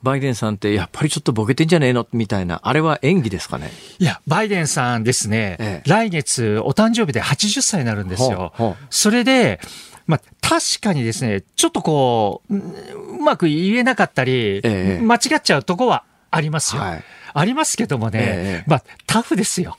[0.03, 2.07] バイデンさんってやっぱりちょっとボケてんじゃねえの？
[2.11, 3.71] みたいな、あれは演技ですかね？
[3.97, 8.53] いや、バイデンさんですね、ええ、来月お誕生日で80歳になるんですよ。
[8.91, 9.59] それで、
[10.05, 12.61] まあ、確かにですね、ちょっとこう、う
[13.23, 16.83] まく言えなかったり、え、間違っちゃうとこはありますよ。
[16.83, 17.03] はい
[17.33, 19.77] ありますけどもね、ええ、まあ、タフですよ。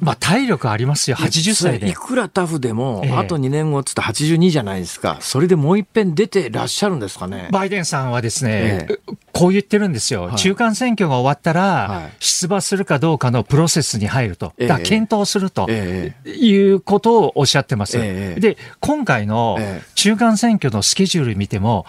[0.00, 1.88] まあ、体力ありますよ、80歳で。
[1.88, 5.18] いくらタフでも、あと2年後っつって82じゃないですか。
[5.20, 7.48] それでもう一遍出てらっしゃるんですかね。
[7.50, 8.98] バイデンさんはですね、ええ、
[9.32, 10.24] こう言ってるんですよ。
[10.24, 14.52] はい、中間選挙が終わったら、出馬するかどうかのプロセスに入ると。
[14.58, 17.98] だ検討すると、いうことをおっしゃってます。
[17.98, 19.58] で、今回の
[19.96, 21.84] 中間選挙のスケジュール見ても、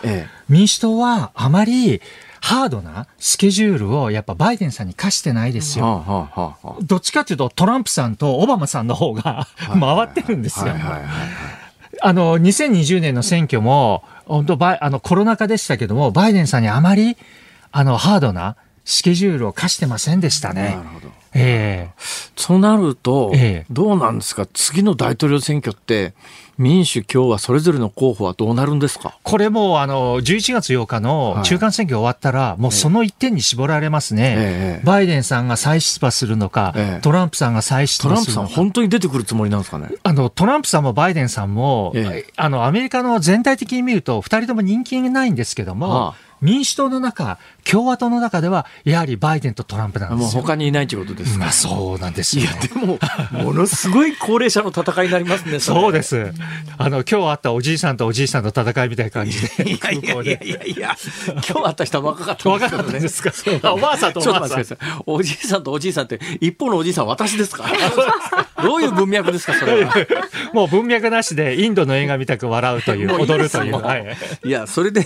[0.49, 2.01] 民主党はあまり、
[2.42, 6.28] ハードなスケジュールをやっぱバイデンさんに課してないですよ。
[6.82, 9.48] どっちかというとトランプさんとオバマさんの方が
[9.80, 10.74] 回ってるんですよ。
[12.04, 17.16] あの、2020年の選挙も、本当バイ、あの、コロナ禍でしたけども、バイデンさんにあまり、
[17.72, 20.70] あの、ハードなスケジュールを課してませんでしたね。
[20.78, 21.08] なるほど。
[21.34, 24.48] ええー、そうなると、えー、どうなんですか？
[24.52, 26.14] 次の大統領選挙って、
[26.62, 29.18] 民主、共和それぞれの候補はどうなるんですか？
[29.24, 38.45] これもあの11月8日の中間選挙終わったら、もうその一点に絞られますね、ええ、バイデンさんが再出馬するのか、え、トランプさんが再出馬するのか。
[38.45, 39.89] トランプさん、本当に出てくるつもりなんですかね？
[40.03, 41.93] あのトランプさんもバイデンさんも、
[42.36, 46.32] あのアメリカの全体的に見ると、2人とも人気ないんですけども、はあ。
[46.41, 50.41] 民主党の中、共和党の中では、やはりバイデンとトランプなんですよ。
[50.41, 51.39] もう他にいないということですか？
[51.39, 52.99] まあそうなんですよ、ね、いや、でも、
[53.43, 56.34] ものすごい高齢者の戦いになりますね、そそうです。
[56.78, 59.72] あの、今日会ったおじいさんとおじいさんの戦いみたいな感じで。
[59.72, 60.97] いやいやいやいやいや、
[61.28, 62.99] 今日会った人は若かったんですけどね。
[62.99, 63.22] です
[63.62, 63.74] か？
[63.74, 64.64] おばあさんとおばあさん。
[65.05, 67.66] おじいさんとおじいさんって、一方のおじいさん私ですか？
[68.62, 69.93] どういう文脈ですか、それは？
[70.53, 73.76] もう文脈なしで、インドの映画見たく笑うという、踊るという。
[73.82, 75.03] はい、いや、それで、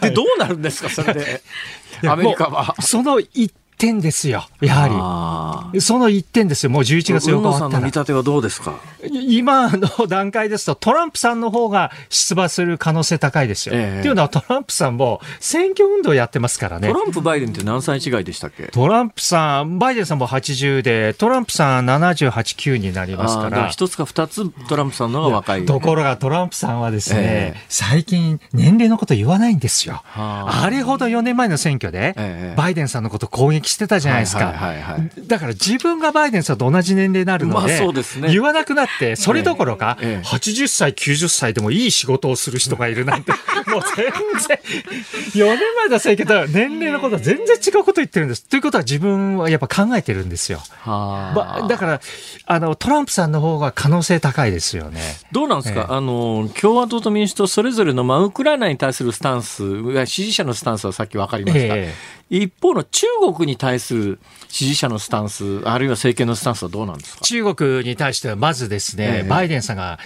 [0.00, 1.42] で、どうなるんですか、それで？
[2.04, 2.74] アメリカは。
[2.80, 4.94] その一点ですよ、やはり。
[5.80, 8.74] その一点ですよ、もう11月4日さんの見立てはどうですか？
[9.10, 13.74] 今の段階ですと、トランプさんの方が出馬する可能性高いですよ。
[13.76, 16.88] えー、っていうのは、トランプさんも選挙運動やってますからね。
[16.88, 18.64] トランプ、バイデンって何歳違いでしたっけ？
[18.68, 23.68] トランプさん、バイデンさんも80で、トランプさん78、9になりますから。
[23.68, 25.66] 一つか二つトランプさんの方が若い。
[25.66, 30.02] ところがトランプさんはですね、えー、最近年齢のこと言わないんですよ。
[30.14, 34.52] あれほど4年前の選挙で、えー、バイデンさんのこと攻撃してたじゃないですか。
[35.26, 43.32] だから自分がバイデンさんと同じ年齢になるので、まあでね、言わなくなって、それどころか、ええ、80歳、90歳でもいい仕事をする人がいるなんて、
[43.66, 44.06] もう全
[44.46, 44.58] 然、
[45.34, 48.44] 4年前の選挙と年齢のことは全然違うこと言ってるんです。
[48.44, 50.60] ということは自分はやっぱ考えてるんですよ。
[50.84, 52.00] まだから、
[52.46, 55.00] あの、トランプさんの方が可能性高いですよね。
[55.32, 61.74] どうなんですか、え、あの、共和党と民主党それぞれの、まあ、ウクライナに対するスタンス、支持者のスタンスはさっき分かりました。
[62.28, 64.18] 一方の中国に対する
[64.48, 67.24] 支持者のスタンス、あるいは政権のスタンスはどうなんですか？
[67.24, 69.98] 中国に対してはまずですね、バイデンさんが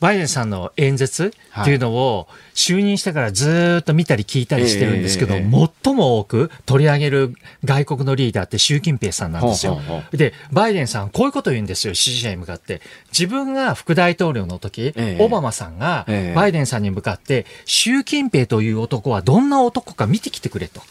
[0.00, 7.34] バイデンさんの演説っていうのを就任してからずっと見たり聞いたりしてるんですけど、最も多く取り上げる
[7.64, 9.80] 外国のリーダーって習近平さんなんですよ。
[10.12, 12.80] で、バイデンさんこういうこと言うんですよ、支持者に向かって。
[13.12, 20.82] 自分が副大統領の時、オバマさんがバイデンさんに向かって、習近平という男はどんな男か見てきてくれと。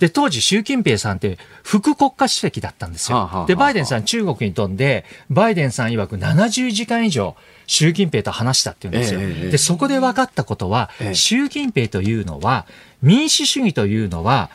[0.00, 3.44] で、当時習近平さんって副国家主席だったんですよ。
[3.46, 7.36] で、バイデンさん中国に飛んで、バイデンさん曰く70時間以上、
[7.66, 9.20] 習近平と話したっていうんですよ。
[9.20, 12.66] えー、で、そこで分かったことは、えー、習近平というのは、
[13.02, 14.50] 民主主義というのは、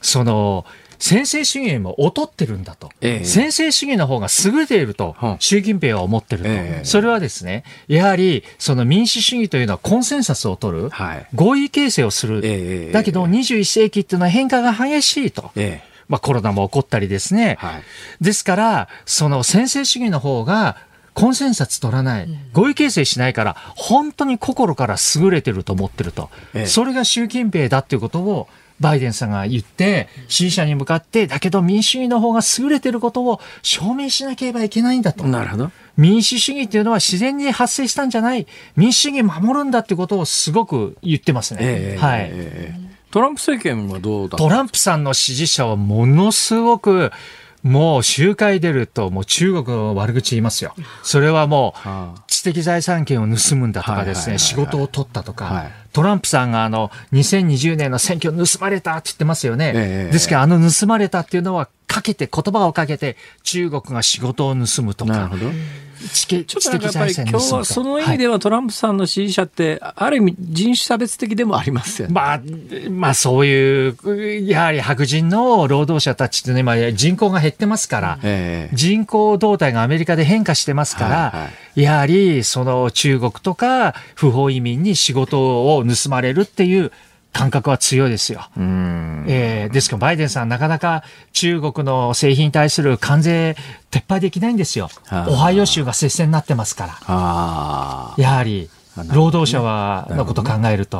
[0.00, 0.64] その、
[0.98, 15.50] 先制主義にも劣ってるんだと、えー、先制主義の方が優れていると、習近平は思ってると、えー、それはですね、やはりその民主主義というのはコンセンサスを取る、はい、合意形成をする、えー、だけど21世紀っていうのは変化が激しいと。
[16.08, 17.82] まあ、コロナも起こったりですね、はい、
[18.20, 20.76] ですから、その先制主義の方が
[21.16, 26.28] コンセンサス取らない、合意形成しないから、本当に心から優れてると思ってると。
[26.52, 28.48] ええ、それが習近平だっていうことを、
[28.80, 35.24] バイデンさんが言って、支持者に向かって、だけど民主主義の方が優れてることを証明しなければいけないんだと。
[35.24, 35.70] なるほど。
[35.96, 38.46] 民主主義っていうのは自然に発生したんじゃない、
[38.76, 41.60] 民主主義守るんだってことをすごく言ってますね。
[41.62, 42.86] えー、はい、えー。
[43.10, 47.10] トランプ政権はどうだトランプさんの支持者はものすごく、
[47.66, 50.72] もう集会出ると、もう中国の悪口言いますよ。
[51.02, 59.72] それはもう、知的財産権を盗むんだとかですね、仕事を取ったとか、はい、トランプさんがあの、2020年の選挙盗まれたって言ってますよね。
[59.74, 65.12] えー、ですから、あの盗まれたっていうのは、かけて、言葉をかけて、中国が仕事を盗むとか。
[65.12, 65.50] なるほど。
[66.12, 72.14] 知ちょっとやっぱり今日はその意味ではトランプさんの支持者って、ある意味人種差別的でもありますよね。
[72.14, 72.40] まあ、
[72.90, 86.92] まあそういう、やはり白人の労働者たちってね、今人口が減ってますから、えー、人口動態がアメリカで変化してますから、はいはい、やはりその中国とか不法移民に仕事を盗まれるっていう
[87.36, 88.48] 感覚は強いですよ。
[88.56, 93.56] えー、ですからバイデンさんなかなか中国の製品に対する関税
[93.90, 94.88] 撤廃できないんですよ。
[95.28, 98.14] オハイオ州が接戦になってますから。
[98.16, 98.70] やはり
[99.12, 100.98] 労働者はのことを考えると。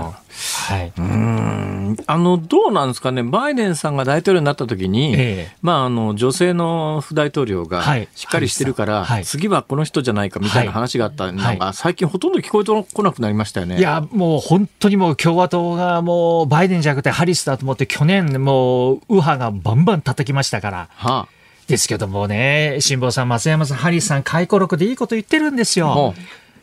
[0.68, 1.96] はい、うん。
[2.06, 5.16] あのどうなんですかね、バイデンさんが大統領になったときに、え
[5.50, 7.82] え、まあ、あの女性の副大統領が
[8.14, 13.78] しっかりしてるから、はい、次はこの人じゃないかみたいな話があったのが、はい、最近、ほとんど聞こえてこなくなりましたよね。
[13.78, 20.88] いや、もう本当にもう共和党がもうバイデンじゃなくてハリスだと思って、去年、もう右派がバンバン叩きましたから。
[20.94, 21.28] はあ。
[21.66, 26.14] ですけどもね、辛坊さん、増山さん、ハリスさん、回顧録でいいこと言ってるんですよ。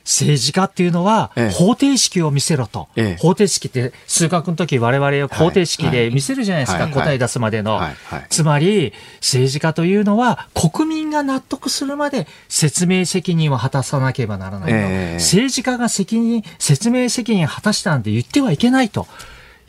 [0.03, 7.95] 政治家っていうのは、方程式を見せろと、ええ、方程式って数学の時我々方程式で見せるじゃないですか、はい、答え出すまでの、はい。
[8.05, 19.07] はい、つまり政治家というのは国民が納得するまで説明責任を果たさなければならないと、え、政治家が責任説明責任を果たしたなんて言ってはいけないと。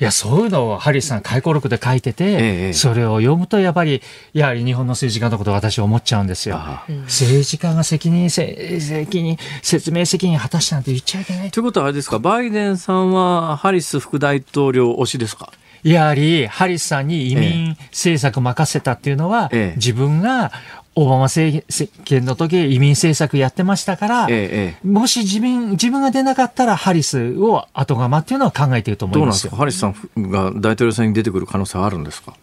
[0.00, 6.60] いや、そういうのをハリーさん回顧録で書いてて、ええ、それを読むとやっぱり、やはり日本の政治家のことを私は思っちゃうんですよ。
[7.04, 11.50] 政治家が責任、責任、説明責任果たしたなんて言っちゃいけない。
[11.50, 11.60] と。
[11.60, 15.52] いうことはあれですか、バイデンさんはハリス副大統領推しですか？
[15.84, 20.50] やはり、ハリスさんに移民政策任せたっていうのは、ええ、自分が
[20.96, 21.64] オバマ政
[22.04, 29.90] 権の時移民政策やってましたから、ええ、もし自分自分が出なかったらハリスを後釜っていうのは考えていると思いますどうなんですか？
[29.90, 32.34] ハリスさんが大統領選に出てくる可能性はあるんですか？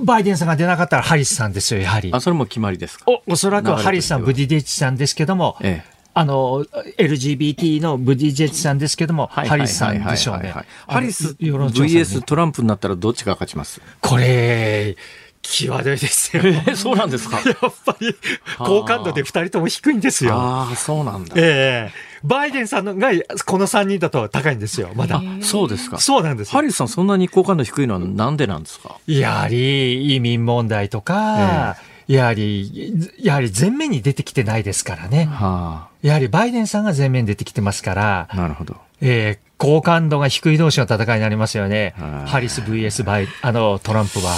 [0.00, 2.10] バイデンさんが出なかったらハリスさんですよ、やはり。
[2.12, 3.04] あ、それも決まりですか？
[3.06, 6.64] お、おそらくハリスさん、ブディデッチさんですけども、ええ、あの、
[6.98, 10.52] LGBT のブディジェッチさんですけども、ハリスさんでしょうね。
[10.88, 13.80] ハリス VS トランプになったらどっちが勝ちます？
[14.00, 14.96] これ、
[15.42, 16.42] 際どいですよ。
[16.66, 17.38] えそうなんですか？
[17.48, 18.14] やっぱり、
[18.58, 20.34] 好感度で二人とも低いんですよ。
[20.34, 21.34] ああ、そうなんだ。
[21.36, 23.10] ええー、バイデンさんのが、
[23.46, 25.20] この三人だと高いんですよ、まだ。
[25.42, 25.98] そうですか。
[25.98, 28.96] そうなんですハリスさん、そんなに好感度低いのはなんでなんですか？
[29.06, 31.76] やはり、移民問題とか、
[32.08, 35.24] えー、やはり、やはり前面に出てきてないですからね。
[35.26, 38.28] はあ、やはりバイデンさんが前面に出てきてますから。
[38.34, 38.76] なるほど。
[39.00, 41.94] えー、好感度が低い同士の戦いになりますよね。
[42.26, 44.34] ハリス VS バイ、あの、トランプは。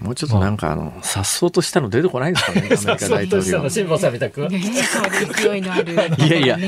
[0.00, 3.70] もうちょっとなんかあの、さっそうとしたの出てこないですかね、 アメリカ大統領。
[3.70, 4.48] 辛坊さんみたく。
[4.48, 5.92] 勢いのある。
[6.18, 6.58] いやいや、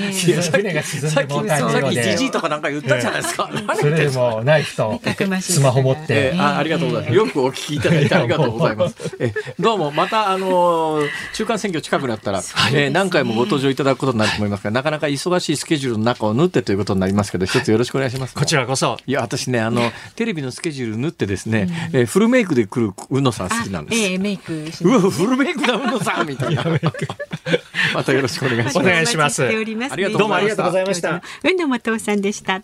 [0.42, 3.50] さっき、さっきじじいとかなんか言ったじゃないですか。
[3.80, 5.00] それでもナイフと
[5.40, 6.34] スマホ持って。
[6.38, 7.14] あありがとうございます。
[7.14, 8.94] よくお聞きいただいてありがとうございます。
[9.18, 11.00] えどうも、またあの、
[11.34, 18.34] 中間選挙近くなったら、え何回もご登場いただくことになると思いますが、なかなか忙しいスケジュールの中を縫ってということになりますけど、一つよろしくお願いします。
[18.34, 18.98] こちらこそ。
[19.06, 24.02] いや、私ね、あの、テレビのスケジュール縫ってですね、えフルメイクで来るうのさん好きなんです。
[24.02, 24.52] ええ、メイク
[24.82, 26.64] うわ、フルメイクだ、うのさんみたいな。
[27.94, 28.78] またよろしくお願いします。
[28.78, 29.44] お願いします。
[29.44, 31.22] ありがとうございました。
[31.42, 32.62] 海野素央さんでした。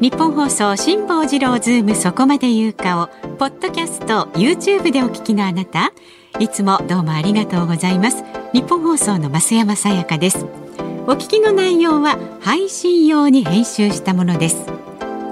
[0.00, 3.06] ニッポン放送辛坊治郎ズームそこまで言うかを
[3.36, 5.92] ポッドキャスト YouTube でお聞きのあなた
[6.38, 8.22] いつもどうもありがとうございます
[8.52, 10.44] ニッポン放送の増山さやかです
[11.06, 14.85] お聞きの内容は配信用に編集したものです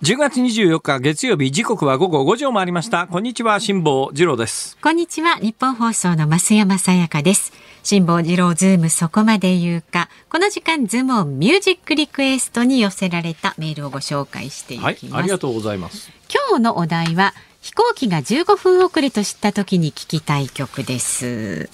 [0.00, 3.08] 10月24日月曜日時刻は午後5時を回りました。
[3.08, 4.78] こんにちは辛坊治郎です。
[4.80, 7.52] こんにちはニッポン放送の増山さやかです。
[7.82, 10.08] 辛坊治郎ズームそこまで言うか。
[10.28, 16.12] この時間ズームミュージックリクエストに寄せられたメールをご紹介していきます、はい、ありがとうございます。
[16.32, 21.68] 今日のお題は飛行機が15分遅れと知った時に聞きたい曲です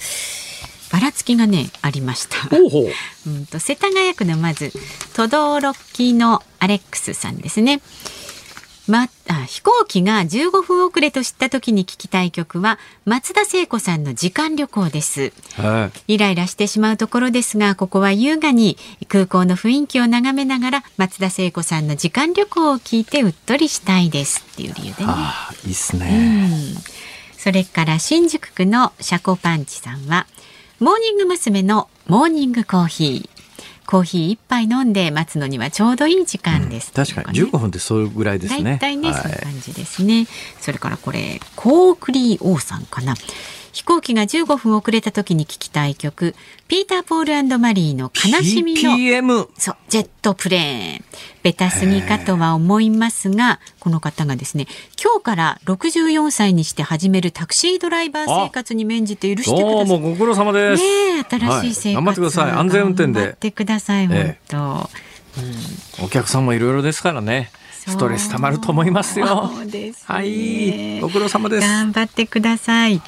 [0.95, 2.37] ばらつきがねありました。
[2.57, 2.59] ほ
[3.27, 4.71] うんと世田谷区のまず
[5.13, 7.81] 轟のアレックスさんですね。
[8.87, 18.77] ま、あ飛行機が15分遅れと知った時に聞きたい曲は松田聖子さんの時間旅行です、はい、イライラしてしまうところですがここは優雅に
[19.09, 25.07] 空港の雰囲気を眺めながら松田聖子さんの時間旅行を聞いてうっとりしたいですっていう理由でね。
[25.09, 26.51] あいいっすね、
[27.33, 30.27] うん、それから新宿区のシャコパンチさんは
[30.81, 31.63] モーニング娘。
[31.63, 33.35] のモーニングコーヒー。
[33.87, 37.39] コーヒー一杯飲んで待つのにはちょうどいい時間です、うん、確かに。
[37.39, 38.73] 15分ってそういうぐらいですね。
[38.73, 40.27] 大体ね、はい、そういう感じですね。
[40.61, 43.15] それからこれコークリー王さんかな
[43.75, 46.37] 飛行機が15分遅れた時に聞きたい曲
[46.69, 51.05] ピーター・ポールマリーの悲しみの PPM そうジェットプレーン。
[51.43, 54.67] ベタすぎかとは思いますがこの方がですね
[55.03, 59.87] 今日から64歳にして始めるタクシードライバー生活に免じて許してください。
[59.89, 60.83] どうもご苦労様です。
[60.83, 62.51] ね新しい生活、はい、頑張ってください。
[62.53, 63.13] 安全運転で。
[63.13, 64.57] 頑張ってください本当、
[66.01, 67.51] うん、お客さんもいろいろですからね。
[67.87, 69.51] ストレスたまると思いますよ。
[69.53, 71.67] すね、はい、ご苦労様です。
[71.67, 73.03] 頑張ってください。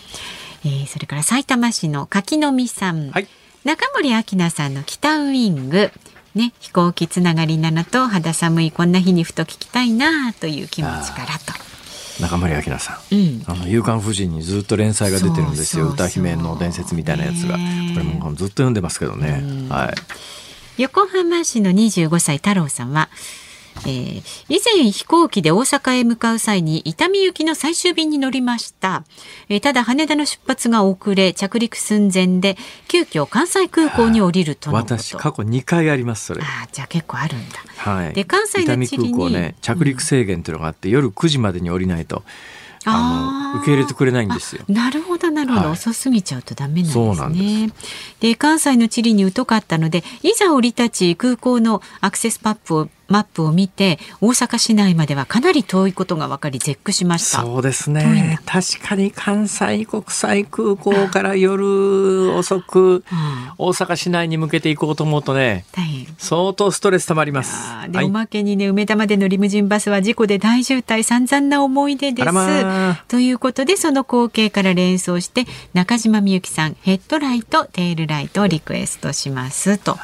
[0.67, 3.29] えー、それから埼玉市の柿の実さん、はい、
[3.65, 5.93] 中森明菜さんの北ウイング。
[6.35, 11.55] ね、飛行機つながりなのと肌寒いこんな日にふと聞きたいなという気持ちからと。
[12.21, 15.89] 中森明菜さん、うん、あの夕刊夫人にずっと連載が出てるんですよ。
[15.89, 17.61] 歌姫の伝説みたいなやつが、こ
[17.99, 19.95] れもずっと読んでますけどね、は
[20.77, 20.83] い。
[20.83, 23.09] 横浜市の25歳太郎さんは
[23.85, 29.05] えー、以前飛行機で大阪へ向かう際に伊丹行きの最終便に乗りました、
[29.49, 32.57] えー、ただ羽田の出発が遅れ着陸寸前で
[32.89, 36.43] 急遽関西空港に降りるとの私過去2回ありますそれ。
[36.43, 42.23] あじゃあ結構あるんだ、はい、で関西の地理に空港ね着陸制限っていうのがあって、うん、夜9時までに降りないと
[42.89, 44.63] あの受け入れてくれないんですよ。
[44.69, 47.71] なるほどなるほど、はい、遅すぎちゃうとダメなんですね。
[48.21, 57.43] で関西の地理に疎かったのでいざ降り立ち空港のアクセスパップをマップを見て大阪市内まではかなり遠いことが分かり絶句しました。
[57.43, 58.41] そうですね。
[58.47, 63.05] 確かに関西国際空港から夜遅く
[63.59, 65.65] 大阪市内に向けて行こうと思うとね
[66.19, 67.91] 相当ストレスたまります。
[67.91, 75.45] で、はい、おまけにね梅田までのリムジンバスは事故で大渋滞散々な思い出です、まあ、ということでその光景から連想して
[75.75, 79.97] 中島みゆきさんヘッドライトテールライトをリクエストしますと。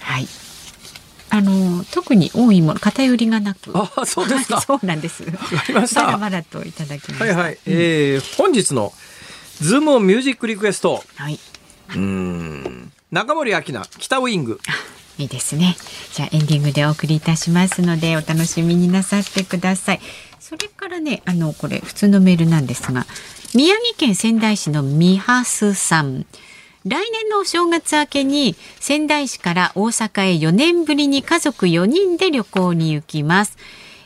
[0.00, 0.39] はい
[1.30, 3.72] あの特に多いもの偏りがなく。
[3.74, 5.24] あそうですか、そうなんです。
[5.24, 6.04] わかりました。
[6.04, 8.92] まだまだといただきまはいはい、うん、えー、本日の
[9.60, 11.02] ズームオンミュージックリクエスト。
[11.16, 11.38] はい。
[11.94, 12.92] うん。
[13.10, 14.60] 中森明菜北ウイング。
[15.18, 15.76] いいですね。
[16.12, 20.00] じゃあエンディングでお送りいたしますのでお楽しみになさってください。
[20.38, 23.06] それからねあのこれ普通のメールなんですが
[23.54, 25.20] 宮城県仙台市の三
[25.60, 26.26] 橋さん
[26.86, 33.58] 来年のお正月明けに仙台市から大阪へ4年ぶりに家族4人で旅行に行きます。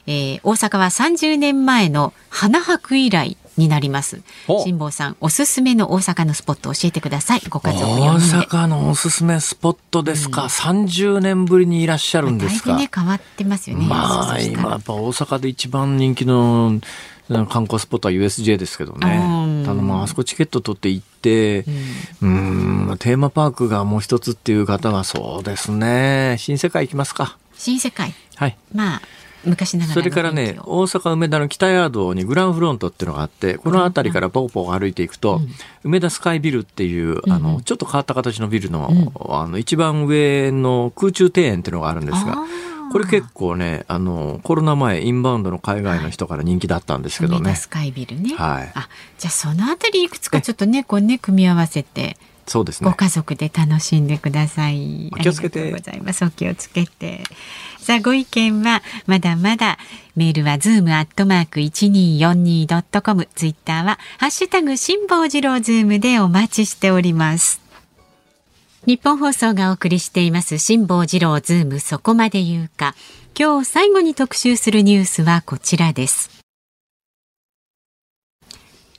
[0.06, 4.20] えー、大阪は30年前の花博以来になります。
[4.64, 7.42] 辛坊さん、おすすめの大阪のスポット教えてください。
[7.48, 10.42] ご家族大阪のおすすめスポットですか？
[10.42, 12.70] うん、30年ぶりにいらっしゃるんですか？
[12.70, 13.86] だいぶね変わってますよね。
[13.86, 16.80] まあ今やっぱ大阪で一番人気の
[17.28, 19.62] 観光スポットは USJ ですけどね。
[19.64, 21.64] ただまああそこチケット取って行って、
[22.22, 26.36] うん、ん、テーマパークがもう一つっていう方はそうですね。
[26.38, 27.38] 新世界行きますか。
[27.54, 28.14] 新世界。
[28.36, 28.56] はい。
[28.74, 29.02] まあ。
[29.46, 35.48] 昔ながらそれからね大阪梅田の北ヤードにグランフロントっていうのがあってこの辺りからポーポー歩いていくと、うん、
[35.84, 38.90] 梅田スカイビルっていうあの、ちょっと変わった形のビルの,、
[39.30, 42.36] あの一番上の空中庭園っていうのがあるんですが。
[42.94, 47.56] これ結構ね、あの、コロナ前、インバウンドの海外の人から人気だったんですけどね。
[47.56, 48.36] スカイビルね。
[48.36, 48.70] はい。
[48.72, 48.88] あ、
[49.18, 52.16] じゃあそのあたりいくつかちょっとね、こうね、組み合わせて。
[52.46, 52.88] そうですね。
[52.88, 55.10] ご家族で楽しんでください。
[55.12, 55.72] お気をつけて。
[55.72, 56.24] ございます。
[56.24, 57.24] お気をつけて。
[57.80, 59.76] さあ、ご意見はまだまだ
[60.14, 67.63] メールはズームアットマーク一二四二ドットコム、ツイッターはハッシュタグ辛坊治郎ズームでお待ちしております。
[68.86, 72.94] 日本放送がお送りしています辛坊治郎ズームそこまで言うか。
[73.38, 76.30] 今日最後に特集するニュースはこちらです。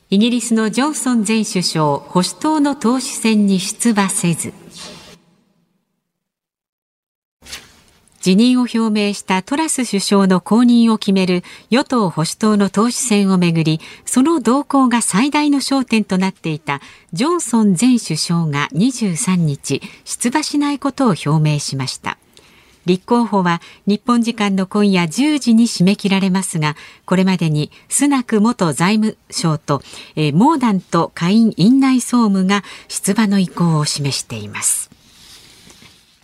[0.09, 4.53] イギリスのジョンソン前首相、保守党の党首選に出馬せず。
[8.25, 16.81] 辞任を表明したトラス首相の後任を決める与党保守党の党首選をめぐりその動向が最大の焦点となっていた
[17.13, 22.17] ジョンソン前首相が23日出馬しないことを表明しました。
[22.87, 29.83] 立候補は日本時間の今夜10時に締め切られますがこれまでにスナク元財務省と、
[30.15, 34.94] えー、モーダント下院院内総務が出馬の意向を示しています。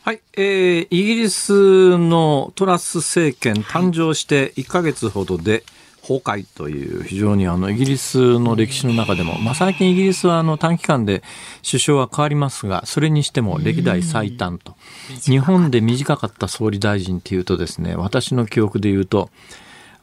[0.04, 5.64] はい、えー、イギリスのトラス政権誕生して1か月ほどで
[6.02, 11.22] 崩壊という非常にあのイギリスの歴史の中でも、まあ、最近イギリスはあの短期間で
[11.64, 14.76] 首相は変わりますがそれにしても歴代最短と。
[15.22, 19.30] 日本で短かった総理大臣っていうとですね私の記憶で言うと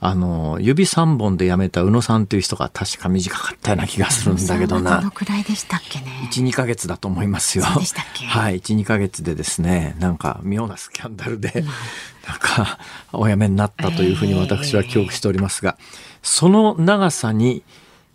[0.00, 4.98] あの、指3本で辞めた宇野さんという人が確か短かったような気がするんだけどな。
[4.98, 7.64] どのくらいでしたっけね？1、2ヶ月だと思いますよ。
[7.64, 7.80] は
[8.50, 11.72] い、1、2ヶ月でですね、なんか妙なスキャンダルで、うん、なん
[12.38, 12.78] か
[13.12, 15.86] お辞めになったというふうに私は記憶しておりますが、えー、
[16.22, 17.64] その長さに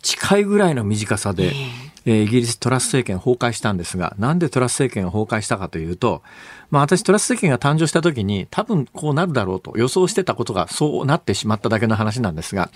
[0.01, 6.21] 近いぐらいの短さで、えーえイギリストラス政権崩壊したんですが、なんでトラス政権が崩壊したかというと、
[6.69, 12.69] まあ私トラス政権が誕生した時に多分こうなるだろうと予想してたことがそうなってしまっただけの話なんですが、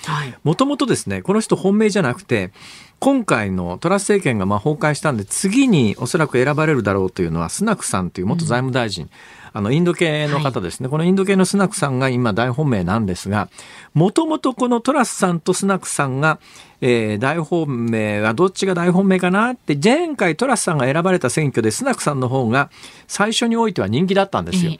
[0.43, 2.51] もともとですね、この人本命じゃなくて、
[2.99, 9.09] 今回のトラス政権がまあ崩壊したんで、次におそらく選ばれるだろうというのは、スナクさんという元財務大臣、うん
[9.57, 13.49] あの、インド系の方ですね、はい、このインド系のスナクさんが今大本命なんですが、
[13.95, 16.37] もともとこのトラスさんとスナクさんが、
[16.79, 22.69] えー、大本命はどっちが大本命かなって、前回トラスさんが選ばれた選挙でスナクさんの方が
[23.07, 24.73] 最初においては人気だったんですよ。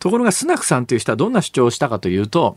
[0.00, 2.56] ところがスナクさんという人はどんな主張をしたかというと、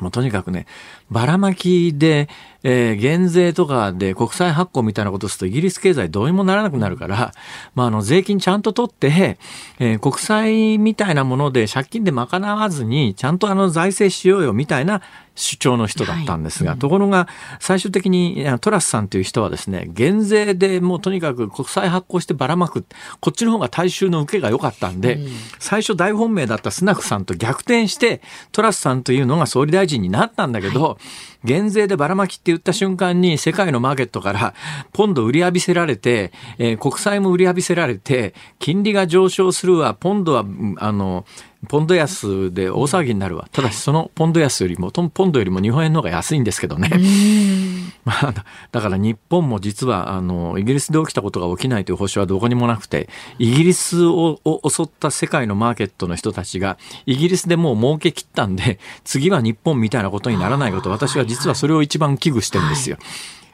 [0.00, 0.66] もうとにかくね、
[1.10, 2.28] ばらまきで、
[2.62, 7.32] えー、減税とかで国債発行みたいなことをするとイギリス経済どうにもならなくなるから、
[7.74, 9.38] まあ、あの、税金ちゃんと取って、
[9.78, 15.00] えー、国債みたいなもので借金で賄わずに、ちゃんとあの、財政しようよみたいな
[15.36, 16.76] 主張の人だったんですが、はい。
[16.76, 17.28] うん、ところが
[17.60, 22.86] 最終的にトラスさんという人はですね減税でもうとにかく国債発行してばらまく
[23.20, 25.28] こっちの方が大衆の受けが良かったんで、うん、
[25.58, 30.95] 最初大本命だったスナクさんと逆転してトラスさんというのが総理大臣になったんだけど、はい
[31.44, 34.54] 減税でばらまきって言った瞬間に世界のマーケットから
[34.92, 40.44] ポンド売り浴びせられて、えー、国債も売り浴びせられて、金利が上昇するわ、ポンドは、
[40.78, 41.24] あの、
[41.66, 43.48] ポンド安で大騒ぎになるわ。
[43.52, 46.90] ただしそのポンド安よりも、ポンドよりも日本円の方が安いんですけどね。
[48.04, 53.08] まあ、だから日本も実は、あの、イギリスで起きたことが起きないという保証はどこにもなくて、
[53.38, 62.96] イギリスを襲った世界のマーケットの人たちが、イギリスでもう儲け切ったんで、次は日本みたいなことにならないこと、私は実はそれを一番危惧してるんですよ。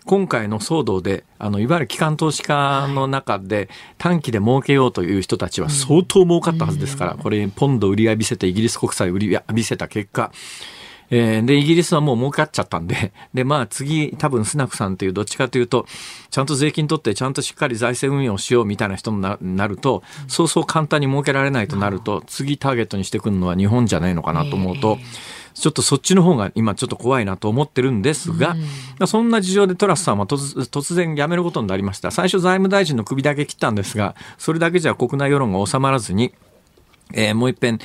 [0.05, 10.33] 今回の騒動で、あの、いわゆる機関投資家の中で短期で儲けようという人たちは相当儲かったはずですから、これ、ポンド売り浴びせて、イギリス国債売り浴びせた結果、
[11.15, 15.87] えー、で、イギリスはもう儲かっちゃったんで、 で、まあ次、多分スナクさんというどっちかというと、
[16.31, 24.99] ちゃんと税金取って、ちゃんとしっかり財政運用しようみたいな人になると、そうそう簡単に儲けられないとなると、次ターゲットにしてくるのは日本じゃないのかなと思うと、
[25.55, 28.57] ちょっとそっちの方が今ちょっと怖いなと思ってるんですが、
[29.01, 32.11] うん、そんな事情でトラスさんは突然辞めることになりました。
[32.11, 36.33] 最初財務大臣の首だけ切ったんですが、それだけじゃ国内世論が収まらずに、
[37.15, 37.79] えー、もう一遍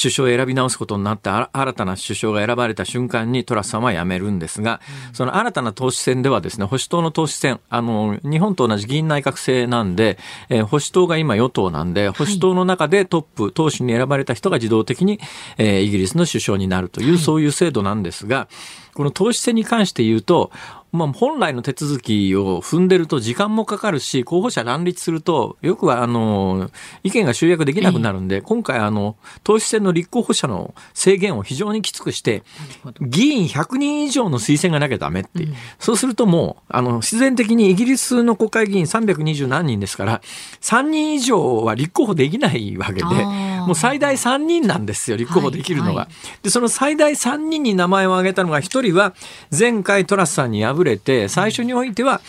[0.00, 10.18] 首相を選び直すことになって新たな首相が選ばれた瞬間にトラスさんは辞めるんですが、うん、その新たな党首選ではですね、保守党の党首選、あの、日本と同じ議員内閣制なんで、
[10.48, 15.20] えー、保守党が今与党なんで、保守党の中でトップ、党首に選ばれた人が自動的に、
[15.58, 18.48] えー、イギリスの首相になるという、そういう制度なんですが、
[18.94, 20.50] この党首選に関して言うと、
[20.94, 26.70] まあ、本来の手続きを踏んでると時間もかかるし、候補者乱立すると、よくは、あの、
[27.02, 32.44] 意見が集約できなくなるんで、今回、あの、党首選の立候補者の制限を非常にきつくして、
[33.00, 35.48] 議員100人以上の推薦がなきゃダメって。
[35.80, 40.22] そうするともう、あの、自然的にイギリスの国会議員320何人ですから、
[40.60, 46.06] 3人以上は立候補できないわけで、もう最大3人なんですよ、立候補できるのが。
[46.44, 49.12] で、その最大3人に名前を挙げたのが、1人は
[49.50, 52.20] 前回トラスさんに敗れて、最初においては、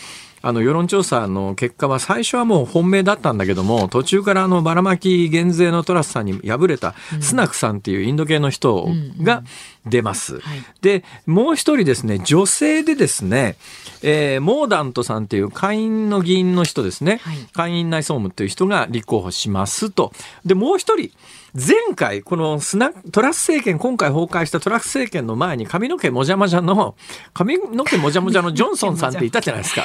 [0.42, 8.86] あの世論調査の結果は最初はもう本命だったんだけども途中からあのばらまき減税のトラスさんに敗れたスナクさんっていうインド系の人
[9.22, 9.42] が
[9.86, 10.40] 出ます。
[10.82, 13.56] でもう一人ですね女性でですね、
[14.02, 20.12] えー、モーダントさんっていう下院の議員の人ですね、はい、下院内総務という人が立候補しますと。
[20.44, 21.10] でもう一人
[21.56, 26.94] 前回、このスナトラス政権、今回崩壊したトラス政権の前に髪の毛もじゃもじゃの、
[27.32, 29.84] 髪の毛もじゃもじゃの ジョンソンさんっていたじゃないですか。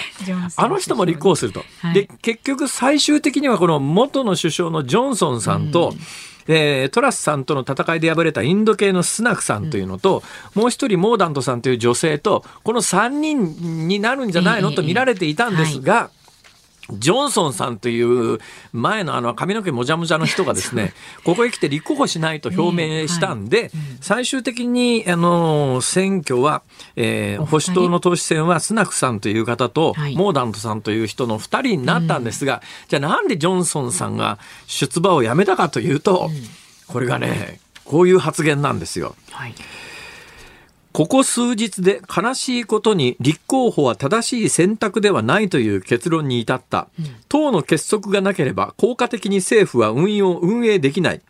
[0.58, 1.64] あの人も立候補すると。
[1.80, 6.00] はい、で、結局最終的にはこの元の首相のジョンソンさんと、うん
[6.48, 10.24] えー、トラスさんとの戦いで敗れたインド系のスナクさんというのと、
[10.56, 14.72] うん、もう一人モーダントさんという女性とこの3人になるんじゃないの？
[14.72, 16.21] と見られていたんですが、はい
[16.94, 18.40] ジョンソンさんという
[18.74, 23.72] 前のあの髪の毛もじゃもじゃの人がですね、 ここへ来て立候補しないと表明したんで、
[24.02, 26.64] 最終的にあの選挙は、
[26.96, 36.30] えー、保守党の党首選はスナクさんという方と、モーダントさんという人の2人になったんですが、じゃあなんでジョンソンさんが出馬をやめたかというと、
[36.88, 39.16] これがね、こういう発言なんですよ。
[39.32, 39.56] はい
[40.94, 46.90] ここ数日で悲しいことに立候補は正しい選択ではないという結論に至った。
[47.30, 51.22] 党の結束がなければ効果的に政府は運用、運営できない。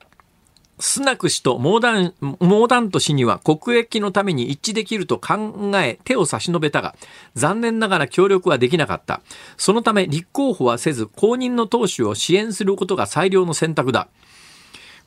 [0.80, 6.96] スナク氏とモーダン、モーダント氏には国益のために一致できると考え手を差し伸べたが、
[7.36, 9.22] 残念ながら協力はできなかった。
[9.58, 14.08] そのため立候補はせず、公認の党首を支援することが最良の選択だ。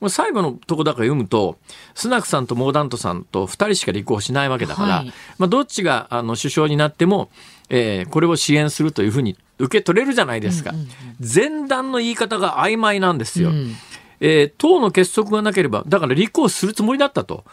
[0.08, 1.58] 最後のとこだから読むと、
[1.94, 7.30] スナクさんとモーダントさんと2人しか立候補しないわけだから、はい、まあ、どっちがあの首相になっても、
[7.70, 10.70] えー、これを支援するというふうに受け取れるじゃないですか。
[10.70, 10.90] うんうんうん、
[11.20, 13.50] 前段の言い方が曖昧なんですよ。
[13.50, 13.74] うん、
[14.20, 17.44] えー、党の結束がなければ、だから立候補するつもりだったと。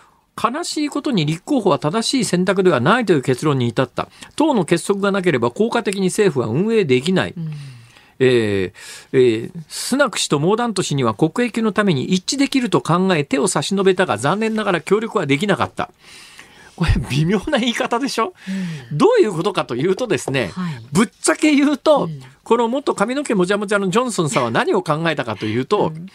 [0.42, 4.08] 悲しいことに立候補は正しい選択ではないという結論に至った。
[4.36, 7.34] 党の結束がなければ効果的に政府は運営できない。
[7.38, 7.52] うん
[8.24, 8.74] えー
[9.14, 15.90] えー、スナク氏とモーダント氏には国益のために一致できると考え手を差し伸べたが残念ながら協力はできなかった。
[16.76, 18.34] これ微妙な言い方でしょ、
[18.92, 26.08] うん、どういうことかというとですね、はい、ぶっちゃけ言うと、うん、この元髪の毛もじゃもじゃのジョンソンさんは何を考えたかというと、うん、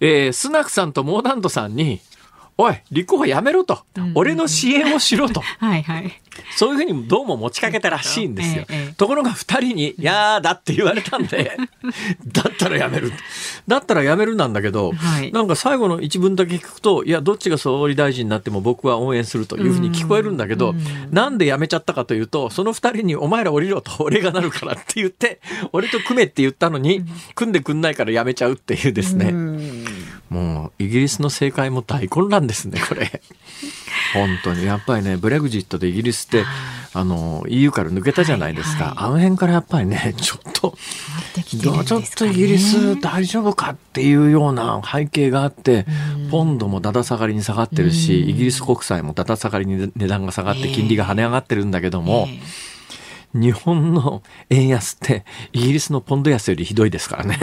[0.00, 2.00] えー、スナクさんとモーダントさんに
[2.56, 5.40] おい、立候補やめろと、うん、俺の支援をしろと。
[5.58, 6.20] はいはい。
[6.56, 8.64] そういうふうにどうも持ちかけたらしいんですよ。
[8.68, 11.56] ええ、ところが二人に、いやーだって言われたんで、
[12.26, 13.12] だったらやめる。
[13.66, 20.78] だったらやめるなんだけど、はい、なんか最後の一文だけ聞くと、いや、どっちが総理大臣になっても僕は応援するというふうに聞こえるんだけど、ん。
[21.10, 25.40] なんでやめちゃったかというと、その二人にお前ら降りろと俺がなるからって言って、
[25.72, 29.32] 俺と組めって言ったのに、組んでくんないからやめちゃうっていうですね。
[30.34, 33.20] もうイギリスの政界も大混乱ですねこれ
[34.14, 34.64] 本当に。
[34.64, 36.44] やっぱりねブレグジットでイギリスって
[36.94, 40.76] あの EU から抜けたじゃないですか、はいはい、あの辺からやっぱりねちょっと、
[41.36, 45.86] ね、ちょっとイギリス大丈夫かっていうような背景があって、
[46.30, 52.73] ポンドもだだ下がりに下がってるし、イギリス国債もだだ下がりに値段が下がって金利が跳ね上がってるんだけども、えー
[53.34, 57.38] 日本の円安ってイギリスのポンド安よりひどいですからね。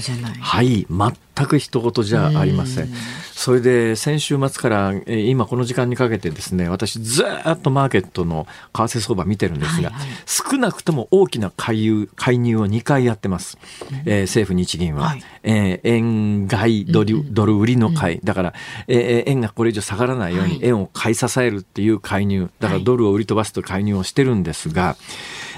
[0.00, 0.32] じゃない。
[0.34, 2.88] はい、全く人事じゃありません。
[3.32, 13.56] それで先週末から今この時間にかけてですね、私ずっとマーケットの為替相場見てるんですが、はいはい、少なくとも大きな介入介入を2回やってます。
[13.90, 18.54] うん、えー、政府日銀は、はい、えー、円買いドルドル売りの買い、だから、
[18.88, 24.97] えー、円がこれ以上下がらないように円を買い支えるっていう介入、だからドルを売り飛ばすと介入をしてるんですが、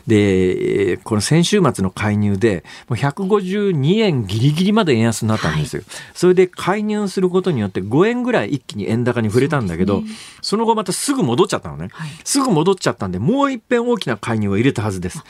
[0.07, 5.83] で、この先週末の介入で、もう152円ギリギリまで円安になったんですよ。
[5.87, 10.03] はい、それで介入することによって5円ぐらい一気に円高に触れたんだけど、
[10.43, 15.23] そ、ね,、の後またすぐ戻っちゃったのね、はい、すぐ戻っちゃったんで、もう一遍大きな介入を入れたはずです。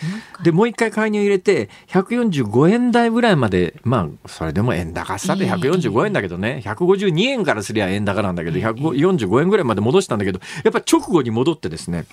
[0.43, 12.07] で、もう一回介入入れて、145円台ぐらいまで、まあ、それでも円高さで145円だけどね、152円からすりゃ円高なんだけど、145円ぐらいまで戻したんだけど、やっぱ直後に戻ってですね、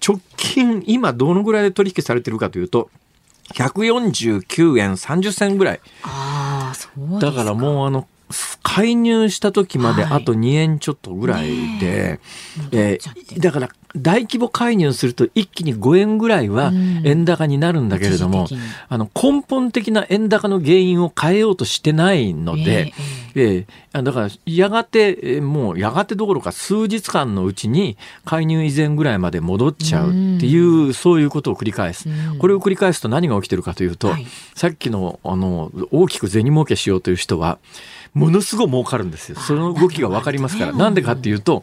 [0.00, 2.90] 直近、今どのぐらいで取引されてるかというと、
[3.54, 5.80] 149円30銭ぐらい。
[6.02, 8.06] ああ、そうだからもうあの、
[8.62, 16.70] 介入した時まであと2円ちょっとぐらいで、はいえー、だから大規模介入すると一気に5円ぐらいは
[17.04, 18.46] 円高になるんだけれども、
[18.88, 22.92] あの根本的な円高の原因を変えようとしてないので、
[23.34, 32.08] えー、えー、だからやがて、もうやがてどころか数日間のうちに介入以前ぐらいまで戻っちゃうっていう、うそういうことを繰り返す。
[32.38, 37.58] これを繰り返すと何が起きてるかというと、はい、さっきのあの大きく銭儲けしようという人は、
[38.16, 39.38] ものすごい儲かるんですよ。
[39.38, 40.72] その動きが分かりますから。
[40.72, 41.62] なんでかっていうと、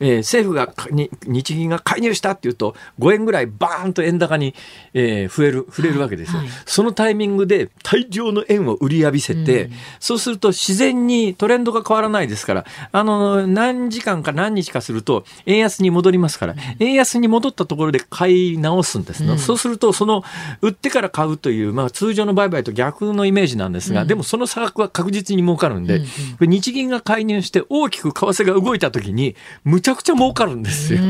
[0.00, 4.54] えー、政府がに日銀が介入したっていうと5円ぐらいバーンと円高に、
[4.92, 6.48] えー、増える触れるわけですよ、はい。
[6.48, 20.22] はい、そのタイミングで大量の円を売り浴びせて、うん、そうすると自然にトレンドが変わらないですからあの何時間か何日かすると円安に戻りますから、うん、円安に戻ったところで買い直すんですね、うん、そうするとその
[20.60, 25.86] 売ってから買うという、まあ、通常の売買と逆のイメージなんですが、でもその差額は確実に儲かるん。
[25.86, 26.02] で、
[26.40, 31.00] 日銀が介入して大きく為替が動いた時にむちゃくちゃ儲かるんですよ。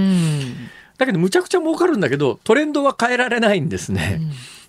[0.98, 4.20] だけどむちゃくちゃ儲かるんだけどトレンドは変えられないんですね。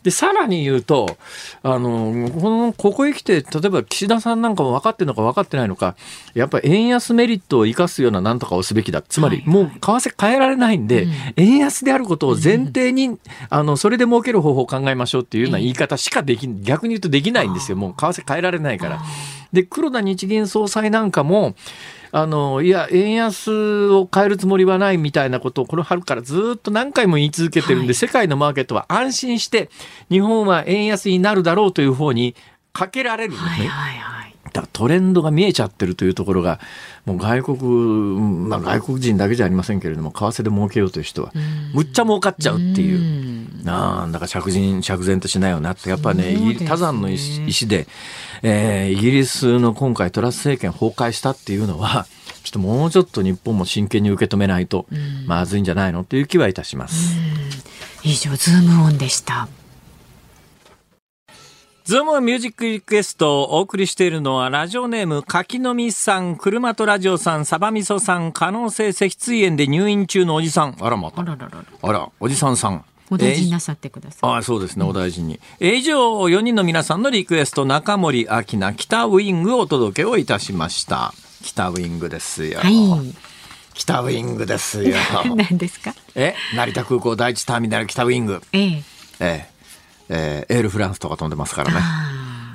[0.04, 1.18] でさらに言うと
[1.64, 5.96] あのこのここへ来て例えば岸田さんなんかも分かってるのか分かってないのか
[6.36, 9.02] やっぱり円安メリットを生かすようななんとかをすべきだ。
[9.02, 13.18] つまりもう為替変えられないんで、円安であることを前提に、
[13.50, 17.78] あのそれで儲ける方法を考えましょうっていうような言い方しかでき逆に言うとできないんですよ。
[17.78, 19.02] もう為替変えられないから。
[19.54, 21.56] で黒田日銀総裁なんかも
[22.18, 29.70] あの、いや、円安を変えるつもりはないみたいなことをこの春からずっと何回も言い続けてるんで、はい、世界のマーケットは安心して
[30.10, 32.34] 日本は円安になるだろうという方に
[32.72, 33.50] かけられるんですね。
[33.50, 36.62] はいはいはいだからトレンドが見えちゃってるというところが
[37.06, 37.60] もう外国、
[38.48, 41.34] まあ、外国人だけじゃありませんけれども為替で儲けようという人は
[41.74, 43.36] むっちゃ儲かっちゃうっていう。
[43.66, 46.68] なんだか釈然釈然としないよなってやっぱねね。
[46.68, 47.88] 他山の石で、
[48.44, 52.06] えー、イギリスの今回トラス政権崩壊したっていうのは
[52.44, 54.86] ちょっともうちょっと日本も真剣に受け止めないと
[55.26, 57.16] まずいんじゃないのという気はいたします。
[58.04, 59.48] 以上ズームオンでした。
[61.86, 70.76] ズームミュージックリクエストをお送りしているのは、ラジオネーム、柿の実さん、車とラジオさん、サバミソさん、化膿性脊椎炎で入院中のおじさん。
[70.82, 71.22] あらまた。
[71.22, 72.84] あらららあら、おじさんさん。
[73.12, 74.20] お大事になさってください。
[74.38, 75.40] あそうですね、お大事に。
[75.60, 81.14] え以上、4人の皆さんのリクエスト、中森明菜、北ウイングをお届けをいたしました。
[81.44, 82.62] 北ウイングですよ。
[82.62, 83.14] はい。
[83.76, 84.96] 北ウイングですよ。
[85.36, 85.94] 何ですか？
[86.16, 88.42] え成田空港第一ターミナル北ウイング。
[88.54, 88.84] ええ。
[89.20, 89.55] ええ。
[90.10, 91.80] えー、エールフランスとか飛んでますからね。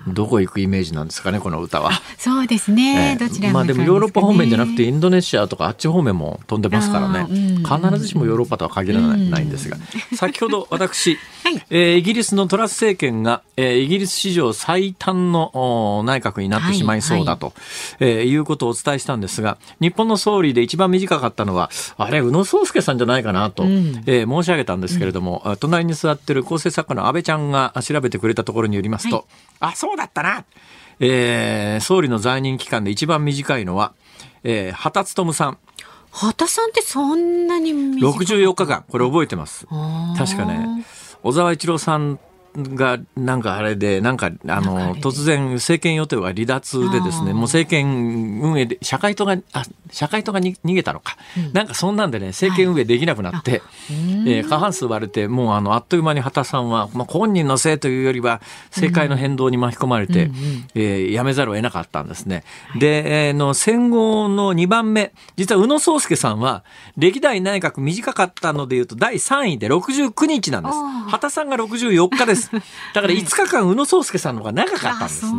[0.08, 1.90] どこ行くイメージなんですかねこの歌は。
[2.18, 3.12] そうですね。
[3.12, 7.26] えー、どちら、ね、まあでもヨーロッパ方面じゃなくてインドネシアとかあっち方面も飛んでますからね。
[7.58, 9.76] 必ずしもヨーロッパとは限らないんですが、
[10.14, 17.52] 先ほど私、 はい、えー、イギリスのトラス政権が、えー、イギリス史上最短の内閣になってしまいそうだと、は
[18.00, 30.44] いはい、えー、いうことをお伝えしたんですが、日本の総理で一番短かったのは、あれ、宇野宗介さんじゃないかなと、うん、えー、申し上げたんですけれども、うん、隣に座ってる構成作家の安倍ちゃんが調べてくれたところによりますと、はい、あ、そうだったな。
[31.00, 33.94] えー、総理の在任期間で一番短いのは、
[34.44, 35.58] えー、畑勉さん。
[36.12, 38.84] 畑さんってそんなに短い ?64 日間。
[38.88, 39.66] これ覚えてます。
[40.18, 40.84] 確かね、
[41.22, 42.18] 小沢一郎さん
[42.56, 60.34] がなんかあれで、なんかあの突然政権与党が離脱でですね、もう政権運営で社会党があ社会党が逃げたのか、うん、なんかそんなんでね政権運営できなくなって、はい、えー、過半数割れてもうあのあっという間に畑さんは、まあ、本人のせいというよりは政界の変動に巻き込まれて、うん、
[60.74, 62.44] えー、辞めざるを得なかったんですね。
[62.78, 66.64] で、えー、の戦後の2番目実は宇野宗介さんは
[66.96, 70.74] 歴代内閣短かったのでいうと第3位で69日なんです。
[71.10, 72.39] 畑さんが64日です。
[72.94, 75.30] だから5日間、宇野宗介さんの方が長かったんですね。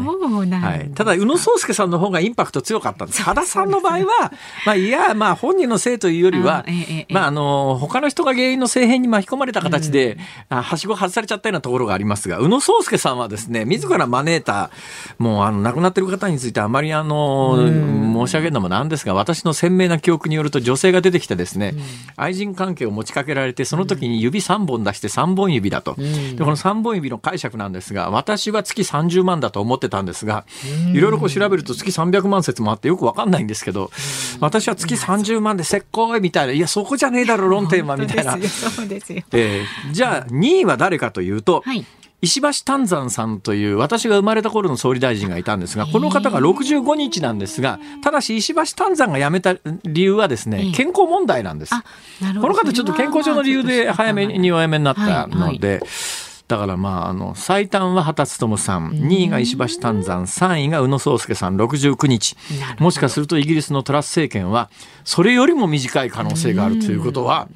[0.58, 3.22] はい、ただ、宇野宗介さんの方がインパクト強かったんです。
[3.24, 4.32] 原さんの場合は、
[4.66, 6.66] まあ、いや、まあ、本人のせいというよりは、
[7.10, 10.18] まあ、あの、他の人が原因の政変に巻き込まれた形で、
[10.50, 14.72] うん、はしご外されちゃったようなところがありますが、宇野宗介さんはですね、自ら招いた、
[15.18, 21.74] もう、あの、亡くなってる方についてあまり、あの、申し上げるのもなんですが、私の鮮明な記憶によると、女性が出てきてですね、
[22.16, 25.96] 愛人関係を持ちかけられて、その時に指3本出して3本指だと。
[25.96, 30.46] で、この3本指の解釈なんですが、私は月30万だと思ってたんですが、
[30.94, 33.92] いろいろこう調べると月300万説もあってよくわかんないんですけど、
[34.40, 38.34] 私は月30万でせっこいみたいな、いや、そこじゃねえだろ、 論点は、みたいな。
[38.34, 39.24] そうですよ。
[39.32, 41.86] えー、じゃあ、2位は誰かというと、はい
[42.22, 51.74] 石橋丹山さんという私が生まれた頃の総理大臣がいたんですがこの方が65日なんですがただし石橋丹山が辞めた理由はですね健康問題なんです。
[51.74, 55.82] この方ちょっと健康上の理由で早めにお辞めになったので。
[56.52, 62.36] だからまあ、あの、最短は畑勉さん、2位が石橋丹山、3位が宇野宗介さん69日。
[62.78, 64.70] もしかするとイギリスのトラス政権は、
[65.06, 67.48] それよりも短い可能性があるということは、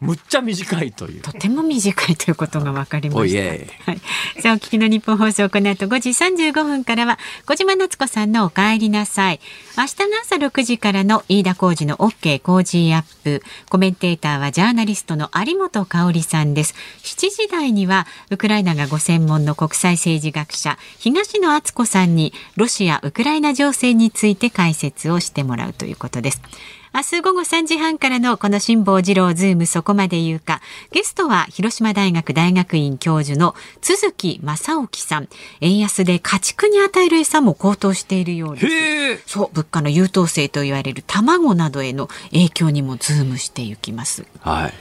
[0.00, 1.22] むっちゃ短いという。
[1.22, 3.90] とても短いということが分かりました。
[3.90, 4.00] はい。
[4.40, 9.40] さあ、お聞きの日本放送、この後5時35分からは、小島夏子さんのお帰りなさい。
[9.78, 13.42] 明日の朝6時からの飯田浩二の OK 工事アップ。
[13.70, 16.74] コメンテーターはジャーナリストの有本香里さんです。
[17.02, 26.42] 7時台には、ウクライナがご専門の国際政治学者、東野敦子さんに、ロシア・ウクライナ情勢について解説をしてもらうということです。
[26.96, 30.60] 明日午後3時半からのこの辛坊治郎ズームそこまで言うか。
[30.92, 35.28] ゲストは広島大学大学院教授の都築正興さん。
[35.60, 39.22] 円安で家畜に与える餌も高騰しているようです。
[39.26, 44.24] そう、物価の優等生と言われる卵などへの影響にもズームしていきます。
[44.38, 44.74] はい。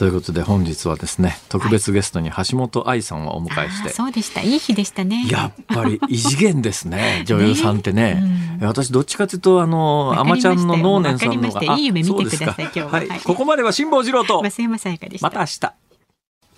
[0.00, 4.40] ということで本日はですね特別ゲストに橋本愛さんをお迎えして、はい、そうでした。
[4.40, 5.26] いい日でしたね。
[5.30, 7.22] やっぱり異次元ですね。
[7.28, 11.76] 女優さんってね、ねうん、私どっちかというとあのあまちゃんの能年さんのが。
[11.76, 14.40] いい夢見てください今日は、はい、ここまでは辛坊治郎と。
[14.42, 15.26] 増山さやかでした。
[15.26, 15.60] また明日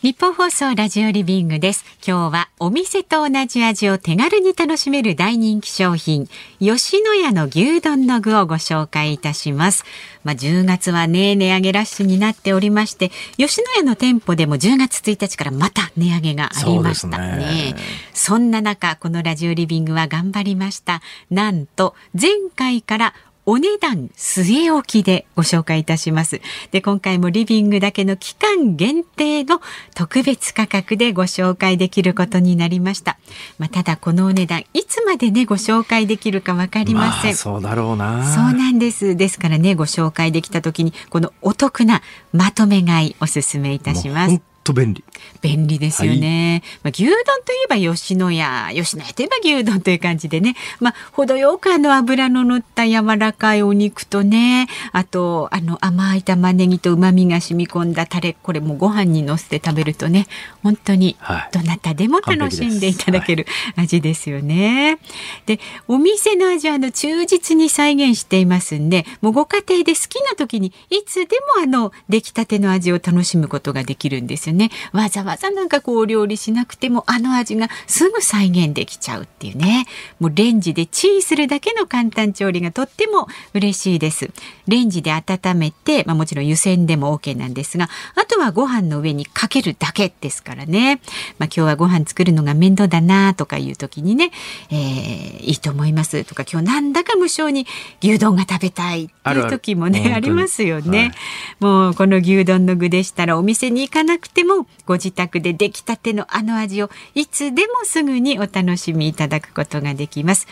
[0.02, 1.84] 日本放送ラジオリビングです。
[2.04, 6.28] 今日はお店と同じ味を手軽に楽しめる大人気商品、
[6.58, 9.84] 吉野家の牛丼の具をご紹介いたします。
[10.24, 17.36] まあ、10月はね、値上げラッシュになっておりまして、吉野家の店舗でも10月1日からまた値上げがありましたね。
[17.36, 17.76] ね
[18.12, 21.00] そんな中、このラジオリビングは頑張りました。
[21.30, 23.14] なんと、前回から
[23.44, 26.40] お値段据え置きでご紹介いたします。
[26.70, 29.60] で、今回もリビングだけの期間限定の
[29.94, 33.18] 特別価格でご紹介できることになりました。
[33.58, 38.24] まあ、ただこのお値段、いつまでね、ご紹介できるかわかりません、まあ、そうだろうな。
[38.32, 39.16] そうなんです。
[39.16, 44.40] ですからね、ご紹介できた時に、このお得なまとめ買いおすすめいたします。
[44.62, 45.04] と便利。
[45.42, 46.62] 便利ですよね。
[46.62, 60.26] はい、まあ、牛丼といえば吉野家、吉野家といえば牛丼という感じでね、まあ、程よくあの油の乗った柔らかいお肉とね、あと、あの甘い玉ねぎと旨味が染み込んだタレ、これもご飯にのせて食べるとね、
[60.62, 61.16] 本当に
[61.52, 64.98] どなたでも楽しんでいただける味ですよね。
[65.46, 74.70] でお店の味はあの忠実に再現していますんで、もうご家庭で好きな時にいつでもあの出来たての味を楽しむことができるんですよね。
[74.92, 79.86] わざわざなんかこう料理しなくてもあの味がすぐ再現できちゃうっていうね。
[80.20, 84.30] もうレンジでチンするだけの簡単調理がとっても嬉しいです。
[84.66, 91.00] レンジで温めて、まあ、もちろん湯煎でも OK なんですが、あとはご飯の上にかけるだけですからね。
[91.38, 94.30] まあ、今日はご飯作るのが面倒だなとかいう時にね、
[94.70, 97.66] えー、いいと思いますとか、今日なんだか無性に
[98.02, 101.12] 牛丼が食べたいっていう時もね、ありますよね、はい、
[101.60, 110.46] もうこの牛丼の具でしたらお店に行かなくてもご自宅で出来たてのあの味をいつでもすぐにお楽しみいただくことができます。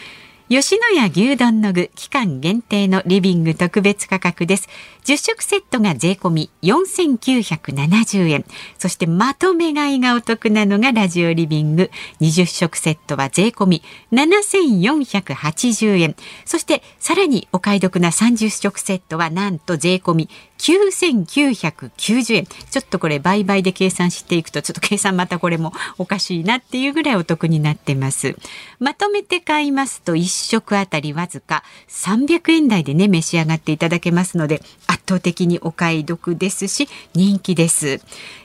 [0.51, 4.69] 吉野家牛丼の具期間限定のリビング特別価格です。
[5.05, 8.45] 10食セットが税込み4970円。
[8.77, 11.93] そしてまとめ買いがお得なのがラジオリビング。
[12.21, 16.17] 20食セットは税込み7480円。
[16.45, 20.29] そしてさらにお買い得な30食セットはなんと税込み
[20.61, 22.45] 9990円。
[22.45, 28.37] ちょっとこれ倍々で計算していくと、ちょっと計算またこれもおかしいなっていうぐらいお得になってます。
[28.79, 37.99] まとめて買いますと1食あたりわずか300円台でね、召し上がっていただけますので、圧倒的にお買い得ですし、人気です。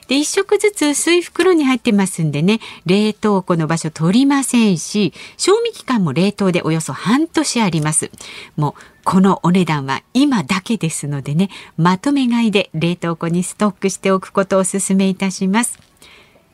[0.08, 8.10] で、1食ずつ薄い袋に入ってますんでね、冷凍庫の場所取りませんし、賞味期間も冷凍でおよそ半年あります。
[8.56, 15.78] もう、このお値段は今だけですのでね、まとめ買いで冷凍庫にストックしておくことをお勧めいたします。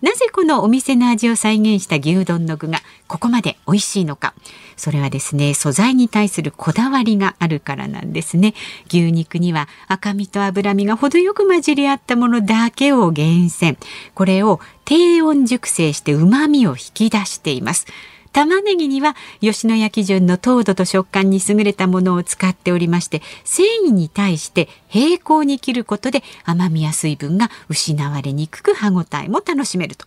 [0.01, 4.33] なぜこのお店の味を再現した牛丼の具がここまで美味しいのか。
[4.77, 8.53] それはですね、素材に対するこだわりがあるからなんですね。
[8.87, 13.77] 牛肉には赤身と脂身が程よく混じり合ったものだけを厳選。
[14.13, 17.87] これを低温熟成して旨味を引き出しています。
[18.35, 30.05] 玉ねぎには吉野家基準の糖度と食感に優れたものを使っておりまして繊維に対して平行に切ることで甘みや水分が失われにくく歯ごたえも楽しめると。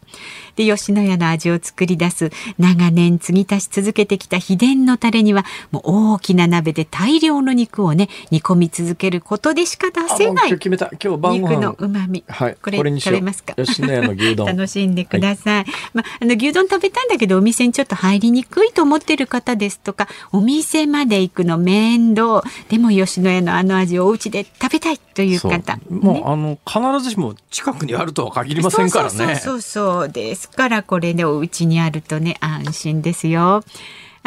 [0.56, 5.82] で吉野家の味を作り出す長年継ぎ足し続けてきた秘伝のタレにはもう
[6.14, 13.54] 大きな鍋で大量の肉をね煮込み続けることでしか出せない肉の旨味、はい、これ食べますか？
[13.54, 14.46] 吉野家の牛丼。
[14.48, 22.42] 楽しんでください、はい、まああの牛丼食べたいんだけどお店にちょっと入帰りにくいと思ってる方ですとかお店まで行くの面倒。
[22.68, 29.10] でも吉野家のあの味をお家で食べたいという方、ね、もうあの必ずしも近くにあるとは限りませんからね。
[29.10, 33.62] そうそうそうですからこれねお家にあるとね安心ですよ